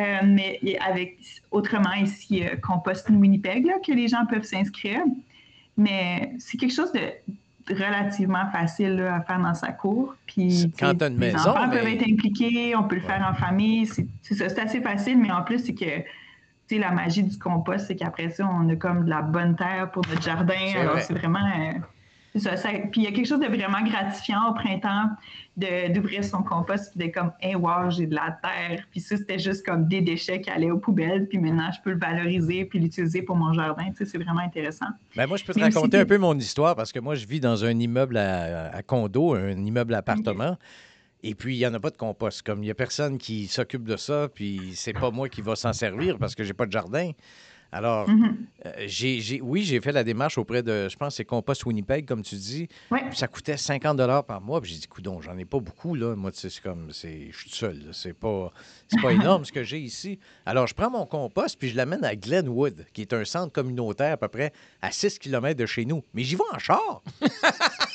Euh, 0.00 0.18
mais 0.24 0.58
avec 0.84 1.18
autrement 1.50 1.92
ici, 1.92 2.44
euh, 2.44 2.56
Compost 2.56 3.08
Winnipeg, 3.10 3.66
que 3.86 3.92
les 3.92 4.08
gens 4.08 4.24
peuvent 4.26 4.44
s'inscrire. 4.44 5.02
Mais 5.80 6.32
c'est 6.38 6.58
quelque 6.58 6.74
chose 6.74 6.92
de 6.92 7.00
relativement 7.72 8.50
facile 8.50 9.00
à 9.00 9.22
faire 9.22 9.40
dans 9.40 9.54
sa 9.54 9.72
cour. 9.72 10.14
Puis, 10.26 10.70
Quand 10.78 10.94
tu 10.94 11.04
as 11.04 11.06
une 11.08 11.18
les 11.18 11.32
maison. 11.32 11.50
enfants 11.50 11.70
peuvent 11.70 11.86
être 11.86 12.06
impliqués, 12.06 12.76
on 12.76 12.84
peut 12.84 12.96
le 12.96 13.00
faire 13.00 13.26
en 13.30 13.34
famille. 13.34 13.86
C'est 13.86 14.34
ça, 14.34 14.48
c'est 14.48 14.60
assez 14.60 14.80
facile, 14.80 15.18
mais 15.18 15.30
en 15.30 15.42
plus, 15.42 15.60
c'est 15.64 15.74
que 15.74 16.04
la 16.78 16.90
magie 16.90 17.22
du 17.22 17.38
compost, 17.38 17.86
c'est 17.86 17.96
qu'après 17.96 18.30
ça, 18.30 18.48
on 18.48 18.68
a 18.68 18.76
comme 18.76 19.04
de 19.04 19.10
la 19.10 19.22
bonne 19.22 19.56
terre 19.56 19.90
pour 19.90 20.06
notre 20.08 20.22
jardin. 20.22 20.54
Alors, 20.78 21.00
c'est 21.00 21.14
vraiment. 21.14 21.38
Euh, 21.38 21.72
ça, 22.38 22.54
puis 22.92 23.00
il 23.00 23.02
y 23.02 23.06
a 23.06 23.12
quelque 23.12 23.26
chose 23.26 23.40
de 23.40 23.46
vraiment 23.46 23.82
gratifiant 23.82 24.50
au 24.50 24.54
printemps 24.54 25.10
d'ouvrir 25.56 26.24
son 26.24 26.42
compost 26.42 26.92
et 26.96 27.08
de 27.08 27.12
comme, 27.12 27.32
hey, 27.40 27.54
wow, 27.54 27.90
j'ai 27.90 28.06
de 28.06 28.14
la 28.14 28.38
terre. 28.42 28.86
Puis 28.90 29.00
ça, 29.00 29.16
c'était 29.16 29.38
juste 29.38 29.66
comme 29.66 29.88
des 29.88 30.00
déchets 30.00 30.40
qui 30.40 30.48
allaient 30.48 30.70
aux 30.70 30.78
poubelles. 30.78 31.26
Puis 31.28 31.38
maintenant, 31.38 31.70
je 31.72 31.80
peux 31.82 31.90
le 31.90 31.98
valoriser 31.98 32.64
puis 32.64 32.78
l'utiliser 32.78 33.22
pour 33.22 33.36
mon 33.36 33.52
jardin. 33.52 33.90
Tu 33.90 33.96
sais, 33.96 34.04
c'est 34.06 34.18
vraiment 34.18 34.40
intéressant. 34.40 34.86
Ben 35.16 35.26
moi, 35.26 35.36
je 35.36 35.44
peux 35.44 35.52
te 35.52 35.60
raconter 35.60 35.98
un 35.98 36.06
peu 36.06 36.18
mon 36.18 36.38
histoire 36.38 36.76
parce 36.76 36.92
que 36.92 37.00
moi, 37.00 37.14
je 37.14 37.26
vis 37.26 37.40
dans 37.40 37.64
un 37.64 37.78
immeuble 37.78 38.16
à, 38.16 38.82
condo, 38.86 39.34
un 39.34 39.50
immeuble 39.50 39.94
appartement. 39.94 40.56
Et 41.22 41.34
puis, 41.34 41.56
il 41.56 41.58
n'y 41.58 41.66
en 41.66 41.74
a 41.74 41.80
pas 41.80 41.90
de 41.90 41.96
compost. 41.96 42.42
Comme 42.42 42.62
il 42.62 42.66
n'y 42.66 42.70
a 42.70 42.74
personne 42.74 43.18
qui 43.18 43.46
s'occupe 43.46 43.84
de 43.84 43.96
ça, 43.96 44.28
puis 44.32 44.72
c'est 44.74 44.94
pas 44.94 45.10
moi 45.10 45.28
qui 45.28 45.42
va 45.42 45.56
s'en 45.56 45.72
servir 45.72 46.16
parce 46.18 46.34
que 46.34 46.44
j'ai 46.44 46.54
pas 46.54 46.64
de 46.64 46.72
jardin. 46.72 47.10
Alors, 47.72 48.08
mm-hmm. 48.08 48.36
euh, 48.66 48.72
j'ai, 48.86 49.40
oui, 49.40 49.62
j'ai 49.62 49.80
fait 49.80 49.92
la 49.92 50.02
démarche 50.02 50.38
auprès 50.38 50.62
de, 50.62 50.88
je 50.88 50.96
pense, 50.96 51.16
c'est 51.16 51.24
Compost 51.24 51.64
Winnipeg, 51.64 52.06
comme 52.06 52.22
tu 52.22 52.34
dis. 52.34 52.68
Ça 53.12 53.28
coûtait 53.28 53.56
50 53.56 53.96
par 54.26 54.40
mois. 54.40 54.60
Puis 54.60 54.72
j'ai 54.72 54.78
dit, 54.78 54.86
coudon, 54.88 55.20
j'en 55.20 55.36
ai 55.38 55.44
pas 55.44 55.60
beaucoup, 55.60 55.94
là. 55.94 56.16
Moi, 56.16 56.30
c'est 56.34 56.60
comme, 56.60 56.90
c'est, 56.92 57.28
je 57.30 57.38
suis 57.38 57.50
seul. 57.50 57.82
C'est 57.92 58.12
pas, 58.12 58.52
c'est 58.88 59.00
pas 59.00 59.12
énorme 59.12 59.44
ce 59.44 59.52
que 59.52 59.62
j'ai 59.62 59.78
ici. 59.78 60.18
Alors, 60.46 60.66
je 60.66 60.74
prends 60.74 60.90
mon 60.90 61.06
compost, 61.06 61.58
puis 61.58 61.68
je 61.68 61.76
l'amène 61.76 62.04
à 62.04 62.16
Glenwood, 62.16 62.86
qui 62.92 63.02
est 63.02 63.12
un 63.12 63.24
centre 63.24 63.52
communautaire 63.52 64.14
à 64.14 64.16
peu 64.16 64.28
près 64.28 64.52
à 64.82 64.90
6 64.90 65.18
km 65.18 65.58
de 65.58 65.66
chez 65.66 65.84
nous. 65.84 66.02
Mais 66.14 66.24
j'y 66.24 66.34
vais 66.34 66.42
en 66.52 66.58
char. 66.58 67.02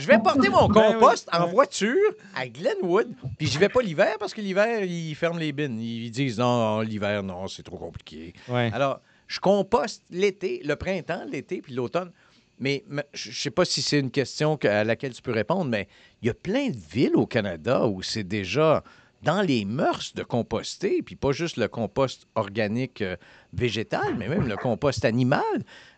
je 0.00 0.06
vais 0.06 0.18
porter 0.18 0.48
mon 0.48 0.68
ben 0.68 0.92
compost 0.92 1.28
en 1.32 1.46
voiture 1.46 1.96
à 2.34 2.48
Glenwood, 2.48 3.08
puis 3.38 3.46
j'y 3.46 3.58
vais 3.58 3.68
pas 3.68 3.82
l'hiver 3.82 4.16
parce 4.18 4.34
que 4.34 4.40
l'hiver, 4.40 4.84
ils 4.84 5.14
ferment 5.14 5.38
les 5.38 5.52
bines. 5.52 5.80
Ils 5.80 6.10
disent 6.10 6.38
non, 6.38 6.80
l'hiver, 6.80 7.22
non, 7.22 7.48
c'est 7.48 7.62
trop 7.62 7.78
compliqué. 7.78 8.32
Alors, 8.48 9.00
je 9.26 9.38
composte 9.40 10.02
l'été, 10.10 10.60
le 10.64 10.76
printemps, 10.76 11.24
l'été, 11.30 11.62
puis 11.62 11.74
l'automne. 11.74 12.10
Mais, 12.58 12.84
je 13.14 13.30
ne 13.30 13.34
sais 13.34 13.50
pas 13.50 13.64
si 13.64 13.80
c'est 13.80 13.98
une 13.98 14.10
question 14.10 14.58
à 14.64 14.84
laquelle 14.84 15.14
tu 15.14 15.22
peux 15.22 15.32
répondre, 15.32 15.70
mais 15.70 15.88
il 16.20 16.26
y 16.26 16.30
a 16.30 16.34
plein 16.34 16.68
de 16.68 16.76
villes 16.76 17.16
au 17.16 17.26
Canada 17.26 17.86
où 17.86 18.02
c'est 18.02 18.22
déjà 18.22 18.84
dans 19.22 19.42
les 19.42 19.64
mœurs 19.64 20.12
de 20.14 20.22
composter, 20.22 21.02
puis 21.02 21.14
pas 21.16 21.32
juste 21.32 21.56
le 21.58 21.68
compost 21.68 22.26
organique 22.34 23.02
euh, 23.02 23.16
végétal, 23.52 24.14
mais 24.18 24.28
même 24.28 24.46
le 24.48 24.56
compost 24.56 25.04
animal. 25.04 25.42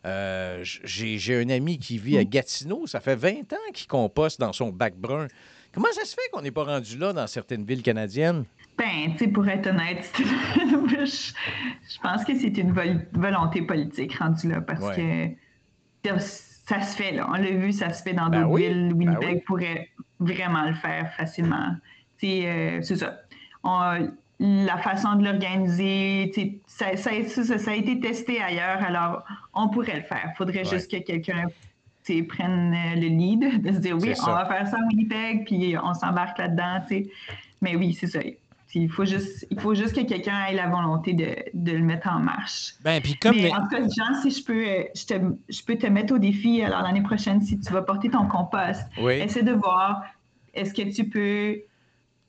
Euh, 0.05 0.61
j'ai 0.63 1.41
un 1.41 1.49
ami 1.51 1.79
qui 1.79 1.99
vit 1.99 2.19
à 2.19 2.25
Gatineau, 2.25 2.87
ça 2.87 3.01
fait 3.01 3.15
20 3.15 3.53
ans 3.53 3.71
qu'il 3.73 3.87
composte 3.87 4.41
dans 4.41 4.53
son 4.53 4.71
bac 4.71 4.97
brun. 4.97 5.29
Comment 5.73 5.91
ça 5.93 6.05
se 6.05 6.15
fait 6.15 6.29
qu'on 6.33 6.43
n'est 6.43 6.51
pas 6.51 6.65
rendu 6.65 6.99
là 6.99 7.13
dans 7.13 7.27
certaines 7.27 7.65
villes 7.65 7.83
canadiennes? 7.83 8.45
Ben, 8.77 9.15
tu 9.17 9.31
pour 9.31 9.47
être 9.49 9.69
honnête, 9.69 10.11
je, 10.19 11.05
je 11.05 11.99
pense 12.03 12.25
que 12.25 12.37
c'est 12.39 12.57
une 12.59 12.73
vol- 12.73 13.07
volonté 13.13 13.63
politique 13.63 14.19
rendue 14.19 14.49
là 14.49 14.61
parce 14.61 14.83
Ouais. 14.83 15.37
que 16.05 16.19
ça 16.19 16.81
se 16.83 16.97
fait, 16.97 17.13
là. 17.13 17.27
On 17.29 17.35
l'a 17.35 17.51
vu, 17.51 17.73
ça 17.73 17.93
se 17.93 18.03
fait 18.03 18.13
dans 18.15 18.29
Ben 18.29 18.41
d'autres 18.43 18.53
oui, 18.53 18.69
villes. 18.69 18.89
ben 18.89 18.97
Winnipeg 18.97 19.35
oui. 19.37 19.43
pourrait 19.47 19.89
vraiment 20.21 20.69
le 20.69 20.75
faire 20.75 21.13
facilement. 21.17 21.77
Euh, 22.25 22.79
c'est 22.83 22.97
ça. 22.97 23.17
On- 23.65 24.09
la 24.45 24.77
façon 24.79 25.15
de 25.15 25.25
l'organiser, 25.25 26.33
ça, 26.67 26.97
ça, 26.97 27.11
ça- 27.29 27.59
ça 27.59 27.71
a 27.71 27.75
été 27.75 28.01
testé 28.01 28.43
ailleurs, 28.43 28.83
alors 28.83 29.23
on 29.55 29.69
pourrait 29.69 29.97
le 29.97 30.03
faire. 30.03 30.31
Il 30.33 30.37
faudrait 30.37 30.65
Ouais. 30.65 30.65
juste 30.77 30.91
que 30.91 30.97
quelqu'un 30.97 31.45
prenne 32.29 32.75
euh, 32.75 32.95
le 32.97 33.07
lead, 33.07 33.63
de 33.63 33.73
se 33.73 33.79
dire 33.79 33.97
oui, 33.97 34.13
on 34.21 34.27
va 34.33 34.45
faire 34.47 34.67
ça 34.67 34.79
à 34.79 34.87
Winnipeg, 34.89 35.45
puis 35.47 35.77
on 35.81 35.95
s'embarque 35.95 36.39
là-dedans. 36.39 36.81
Mais 37.61 37.77
oui, 37.77 37.95
c'est 37.95 38.09
ça. 38.09 38.19
Il 38.75 38.89
faut 38.91 39.05
juste, 39.05 39.47
il 39.51 39.61
faut 39.61 39.75
juste 39.75 39.95
que 39.95 40.01
quelqu'un 40.01 40.47
ait 40.47 40.55
la 40.55 40.67
volonté 40.67 41.13
de, 41.13 41.37
de 41.55 41.73
le 41.73 41.85
mettre 41.85 42.09
en 42.09 42.19
marche. 42.19 42.73
Ben, 42.83 43.01
puis 43.03 43.15
comme. 43.17 43.37
Mais 43.37 43.43
les- 43.43 43.51
en 43.53 43.61
tout 43.61 43.69
cas, 43.69 43.83
Jean, 43.83 44.21
si 44.23 44.31
je 44.31 44.43
peux, 44.45 44.67
euh, 44.67 44.83
je, 44.97 45.05
te, 45.07 45.15
je 45.51 45.63
peux 45.63 45.77
te 45.77 45.87
mettre 45.87 46.15
au 46.15 46.19
défi, 46.19 46.63
alors 46.63 46.83
l'année 46.83 47.03
prochaine, 47.03 47.41
si 47.43 47.61
tu 47.61 47.73
vas 47.73 47.83
porter 47.83 48.09
ton 48.11 48.27
compost, 48.27 48.83
Oui. 49.01 49.13
essaie 49.21 49.43
de 49.43 49.53
voir, 49.53 50.03
est-ce 50.55 50.73
que 50.75 50.91
tu 50.93 51.05
peux 51.09 51.59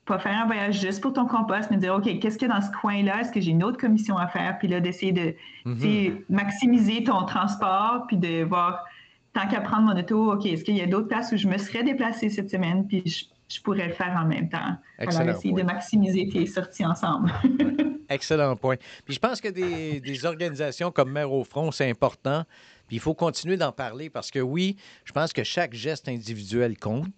pas 0.06 0.18
faire 0.18 0.38
un 0.42 0.46
voyage 0.46 0.80
juste 0.80 1.00
pour 1.00 1.12
ton 1.14 1.26
compost, 1.26 1.70
mais 1.70 1.78
dire, 1.78 1.94
OK, 1.94 2.04
qu'est-ce 2.18 2.36
qu'il 2.38 2.48
y 2.48 2.50
a 2.50 2.54
dans 2.54 2.60
ce 2.60 2.70
coin-là? 2.80 3.20
Est-ce 3.22 3.32
que 3.32 3.40
j'ai 3.40 3.52
une 3.52 3.64
autre 3.64 3.78
commission 3.78 4.18
à 4.18 4.26
faire? 4.28 4.58
Puis 4.58 4.68
là, 4.68 4.80
d'essayer 4.80 5.12
de 5.12 5.34
Mhm. 5.64 6.24
maximiser 6.28 7.04
ton 7.04 7.24
transport, 7.24 8.04
puis 8.06 8.16
de 8.18 8.44
voir, 8.44 8.84
tant 9.32 9.48
qu'à 9.48 9.60
prendre 9.62 9.82
mon 9.94 9.98
auto, 9.98 10.32
OK, 10.34 10.44
est-ce 10.46 10.62
qu'il 10.64 10.76
y 10.76 10.82
a 10.82 10.86
d'autres 10.86 11.08
places 11.08 11.32
où 11.32 11.36
je 11.36 11.48
me 11.48 11.56
serais 11.56 11.82
déplacée 11.82 12.28
cette 12.28 12.50
semaine, 12.50 12.86
puis 12.86 13.02
je, 13.06 13.24
je 13.48 13.60
pourrais 13.62 13.86
le 13.88 13.94
faire 13.94 14.14
en 14.22 14.26
même 14.26 14.48
temps? 14.50 14.76
Excellent 14.98 15.20
Alors, 15.24 15.36
essayer 15.36 15.54
point. 15.54 15.62
de 15.62 15.66
maximiser 15.66 16.28
tes 16.28 16.44
sorties 16.46 16.84
ensemble. 16.84 17.32
Excellent 18.10 18.54
point. 18.56 18.76
Puis 19.06 19.14
je 19.14 19.18
pense 19.18 19.40
que 19.40 19.48
des, 19.48 20.00
des 20.00 20.26
organisations 20.26 20.90
comme 20.90 21.10
Mère 21.10 21.32
au 21.32 21.42
Front, 21.44 21.70
c'est 21.72 21.88
important. 21.88 22.44
Puis 22.86 22.96
il 22.96 23.00
faut 23.00 23.14
continuer 23.14 23.56
d'en 23.56 23.72
parler 23.72 24.10
parce 24.10 24.30
que 24.30 24.38
oui, 24.40 24.76
je 25.06 25.12
pense 25.12 25.32
que 25.32 25.42
chaque 25.42 25.72
geste 25.72 26.08
individuel 26.08 26.76
compte. 26.78 27.08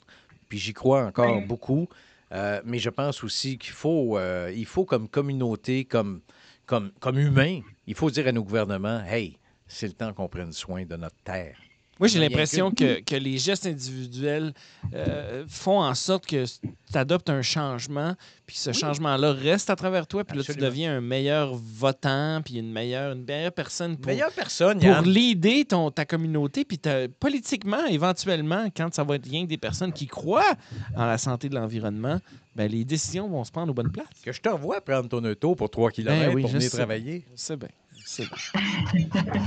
Puis 0.48 0.58
j'y 0.58 0.72
crois 0.72 1.06
encore 1.06 1.38
Oui. 1.40 1.44
beaucoup. 1.46 1.88
Euh, 2.32 2.60
mais 2.64 2.78
je 2.78 2.90
pense 2.90 3.22
aussi 3.22 3.58
qu'il 3.58 3.72
faut, 3.72 4.18
euh, 4.18 4.52
il 4.54 4.66
faut 4.66 4.84
comme 4.84 5.08
communauté, 5.08 5.84
comme, 5.84 6.20
comme, 6.66 6.90
comme 6.98 7.18
humain, 7.18 7.60
il 7.86 7.94
faut 7.94 8.10
dire 8.10 8.26
à 8.26 8.32
nos 8.32 8.42
gouvernements, 8.42 9.02
hey, 9.04 9.38
c'est 9.68 9.86
le 9.86 9.92
temps 9.92 10.12
qu'on 10.12 10.28
prenne 10.28 10.52
soin 10.52 10.84
de 10.84 10.96
notre 10.96 11.16
terre. 11.22 11.56
Moi, 11.98 12.08
j'ai 12.08 12.18
l'impression 12.18 12.70
que, 12.70 13.00
que 13.00 13.16
les 13.16 13.38
gestes 13.38 13.66
individuels 13.66 14.52
euh, 14.92 15.44
font 15.48 15.80
en 15.80 15.94
sorte 15.94 16.26
que 16.26 16.44
tu 16.44 16.68
adoptes 16.98 17.30
un 17.30 17.40
changement, 17.42 18.14
puis 18.46 18.56
ce 18.56 18.72
changement-là 18.72 19.32
reste 19.32 19.70
à 19.70 19.76
travers 19.76 20.06
toi, 20.06 20.22
puis 20.24 20.36
là, 20.36 20.44
tu 20.44 20.54
deviens 20.54 20.98
un 20.98 21.00
meilleur 21.00 21.54
votant, 21.54 22.42
puis 22.44 22.58
une 22.58 22.70
meilleure, 22.70 23.12
une 23.12 23.24
meilleure 23.24 23.52
personne 23.52 23.96
pour, 23.96 24.12
Meilleure 24.12 24.32
personne, 24.32 24.78
pour 24.78 24.86
Yann. 24.88 25.04
l'aider 25.06 25.64
ton, 25.64 25.90
ta 25.90 26.04
communauté, 26.04 26.64
puis 26.64 26.78
politiquement, 27.18 27.86
éventuellement, 27.86 28.66
quand 28.76 28.94
ça 28.94 29.02
va 29.02 29.16
être 29.16 29.28
rien 29.28 29.44
que 29.44 29.48
des 29.48 29.56
personnes 29.58 29.92
qui 29.92 30.06
croient 30.06 30.54
en 30.96 31.06
la 31.06 31.18
santé 31.18 31.48
de 31.48 31.54
l'environnement, 31.54 32.20
ben, 32.54 32.70
les 32.70 32.84
décisions 32.84 33.28
vont 33.28 33.44
se 33.44 33.50
prendre 33.50 33.70
aux 33.70 33.74
bonnes 33.74 33.92
places. 33.92 34.06
Que 34.22 34.32
je 34.32 34.40
te 34.40 34.48
revois 34.48 34.80
prendre 34.80 35.08
ton 35.08 35.22
auto 35.24 35.54
pour 35.54 35.70
3 35.70 35.90
km 35.90 36.18
Ben 36.26 36.34
oui, 36.34 36.42
pour 36.42 36.50
venir 36.50 36.70
sais. 36.70 36.76
travailler. 36.76 37.24
C'est 37.34 37.56
bien. 37.56 37.68
C'est 38.08 38.22
bien. 38.22 39.42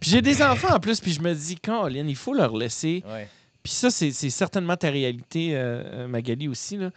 puis 0.00 0.10
j'ai 0.10 0.22
des 0.22 0.42
enfants 0.42 0.74
en 0.74 0.80
plus, 0.80 0.98
puis 0.98 1.12
je 1.12 1.20
me 1.20 1.34
dis, 1.34 1.56
Caroline, 1.56 2.08
il 2.08 2.16
faut 2.16 2.32
leur 2.32 2.56
laisser 2.56 3.04
Ouais. 3.06 3.28
Puis 3.62 3.72
ça, 3.72 3.90
c'est 3.90 4.10
c'est 4.10 4.30
certainement 4.30 4.76
ta 4.76 4.90
réalité, 4.90 5.54
euh, 5.54 5.82
euh, 5.84 6.08
Magali, 6.08 6.48
aussi. 6.48 6.78
Là. 6.78 6.90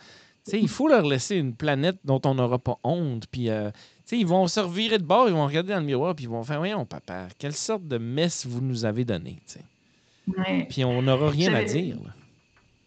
Tu 0.46 0.52
sais, 0.52 0.60
il 0.60 0.70
faut 0.70 0.88
leur 0.88 1.06
laisser 1.06 1.36
une 1.36 1.54
planète 1.54 1.98
dont 2.06 2.22
on 2.26 2.34
n'aura 2.36 2.58
pas 2.58 2.80
honte. 2.84 3.28
Puis, 3.30 3.50
euh, 3.50 3.70
tu 3.72 3.78
sais, 4.06 4.18
ils 4.18 4.26
vont 4.26 4.48
se 4.48 4.60
revirer 4.62 4.98
de 4.98 5.04
bord, 5.04 5.28
ils 5.28 5.34
vont 5.34 5.46
regarder 5.46 5.74
dans 5.74 5.80
le 5.80 5.86
miroir, 5.86 6.16
puis 6.16 6.26
ils 6.26 6.30
vont 6.30 6.44
faire 6.44 6.60
Voyons, 6.60 6.86
papa, 6.86 7.28
quelle 7.38 7.54
sorte 7.56 7.88
de 7.88 7.98
messe 7.98 8.46
vous 8.48 8.62
nous 8.62 8.86
avez 8.86 9.06
donné. 9.06 9.38
tu 9.48 9.54
sais. 9.54 9.62
Ouais. 10.38 10.66
Puis 10.70 10.84
on 10.86 11.02
n'aura 11.04 11.30
rien 11.30 11.54
à 11.54 11.64
dire. 11.64 11.98
là. 11.98 12.12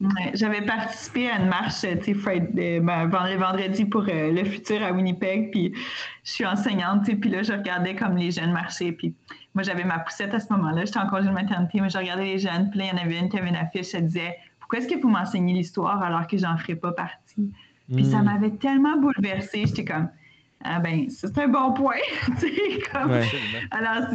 Ouais, 0.01 0.31
J'avais 0.35 0.63
participé 0.63 1.29
à 1.29 1.41
une 1.41 1.49
marche, 1.49 1.81
tu 1.81 2.15
sais, 2.15 2.15
euh, 2.15 2.81
ben, 2.81 3.09
vend- 3.09 3.27
le 3.27 3.37
vendredi 3.37 3.85
pour 3.85 4.03
euh, 4.09 4.31
le 4.31 4.45
futur 4.45 4.81
à 4.85 4.93
Winnipeg, 4.93 5.51
puis 5.51 5.75
je 6.23 6.31
suis 6.31 6.47
enseignante, 6.47 7.05
tu 7.05 7.11
sais, 7.11 7.17
puis 7.17 7.31
là, 7.31 7.43
je 7.43 7.53
regardais 7.53 7.97
comme 7.97 8.17
les 8.17 8.31
jeunes 8.31 8.53
marcher, 8.53 8.93
puis 8.93 9.13
moi, 9.57 9.65
j'avais 9.65 9.83
ma 9.83 9.99
poussette 9.99 10.33
à 10.35 10.39
ce 10.39 10.53
moment-là, 10.53 10.85
j'étais 10.85 11.01
en 11.01 11.09
congé 11.09 11.27
de 11.27 11.33
maternité, 11.33 11.81
mais 11.81 11.91
je 11.91 11.99
regardais 11.99 12.27
les 12.27 12.39
jeunes, 12.39 12.71
puis 12.71 12.79
là, 12.79 12.85
il 12.85 12.97
y 12.97 13.01
en 13.01 13.03
avait 13.05 13.19
une 13.19 13.29
qui 13.29 13.39
avait 13.39 13.49
une 13.49 13.57
affiche, 13.57 13.93
elle 13.93 14.07
disait 14.07 14.37
«Pourquoi 14.61 14.79
est-ce 14.79 14.87
que 14.89 15.01
vous 15.01 15.09
m'enseignez 15.09 15.55
l'histoire 15.55 16.01
alors 16.01 16.29
que 16.29 16.39
j'en 16.39 16.57
ferai 16.59 16.77
pas 16.77 16.93
partie?» 16.93 17.51
Puis 17.97 18.05
ça 18.05 18.19
Mm. 18.21 18.25
m'avait 18.27 18.51
tellement 18.51 18.97
bouleversée, 19.01 19.65
j'étais 19.67 19.85
comme 19.85 20.11
«Ah 20.65 20.81
ben, 20.81 21.07
c'est 21.09 21.39
un 21.39 21.47
bon 21.49 21.73
point!» 21.73 21.95
Tu 22.41 22.49
sais, 22.49 22.81
comme... 22.93 23.13
Ouais. 23.13 23.25
Alors, 23.71 24.09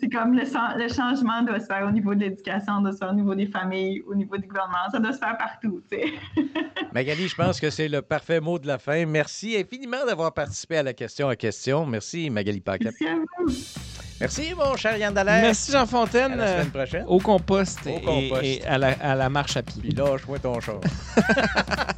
c'est 0.00 0.08
comme 0.08 0.32
le, 0.38 0.44
chan- 0.46 0.76
le 0.76 0.88
changement 0.88 1.42
doit 1.42 1.58
se 1.58 1.66
faire 1.66 1.86
au 1.86 1.90
niveau 1.90 2.14
de 2.14 2.20
l'éducation, 2.20 2.80
doit 2.80 2.92
se 2.92 2.98
faire 2.98 3.10
au 3.10 3.14
niveau 3.14 3.34
des 3.34 3.46
familles, 3.46 4.02
au 4.06 4.14
niveau 4.14 4.36
du 4.36 4.46
gouvernement, 4.46 4.78
ça 4.92 5.00
doit 5.00 5.12
se 5.12 5.18
faire 5.18 5.36
partout, 5.36 5.82
tu 5.90 5.98
sais. 5.98 6.12
Magali, 6.94 7.26
je 7.28 7.34
pense 7.34 7.58
que 7.60 7.68
c'est 7.70 7.88
le 7.88 8.00
parfait 8.02 8.40
mot 8.40 8.58
de 8.60 8.66
la 8.68 8.78
fin. 8.78 9.04
Merci 9.06 9.56
infiniment 9.56 10.06
d'avoir 10.06 10.32
participé 10.32 10.78
à 10.78 10.82
la 10.84 10.92
question 10.94 11.28
à 11.28 11.34
question. 11.36 11.84
Merci, 11.84 12.30
Magali 12.30 12.60
Paquette. 12.60 12.94
Merci 13.00 13.06
à 13.08 13.14
vous. 13.16 13.52
Merci, 14.20 14.52
mon 14.56 14.76
cher 14.76 14.96
Yann 14.96 15.14
Dallaire. 15.14 15.42
Merci, 15.42 15.70
Jean 15.70 15.82
À 15.82 15.86
Fontaine. 15.86 16.36
la 16.36 16.42
euh, 16.44 16.58
semaine 16.58 16.70
prochaine. 16.72 17.04
au 17.06 17.18
compost, 17.20 17.78
Au 17.86 17.90
et- 17.90 18.00
compost. 18.02 18.42
Et, 18.44 18.64
à, 18.66 18.76
la, 18.78 18.88
à 19.00 19.14
la 19.14 19.28
marche 19.28 19.56
à 19.56 19.62
pied. 19.62 19.80
Puis 19.80 19.90
lâche-moi 19.92 20.38
ton 20.40 20.58
char. 20.60 20.80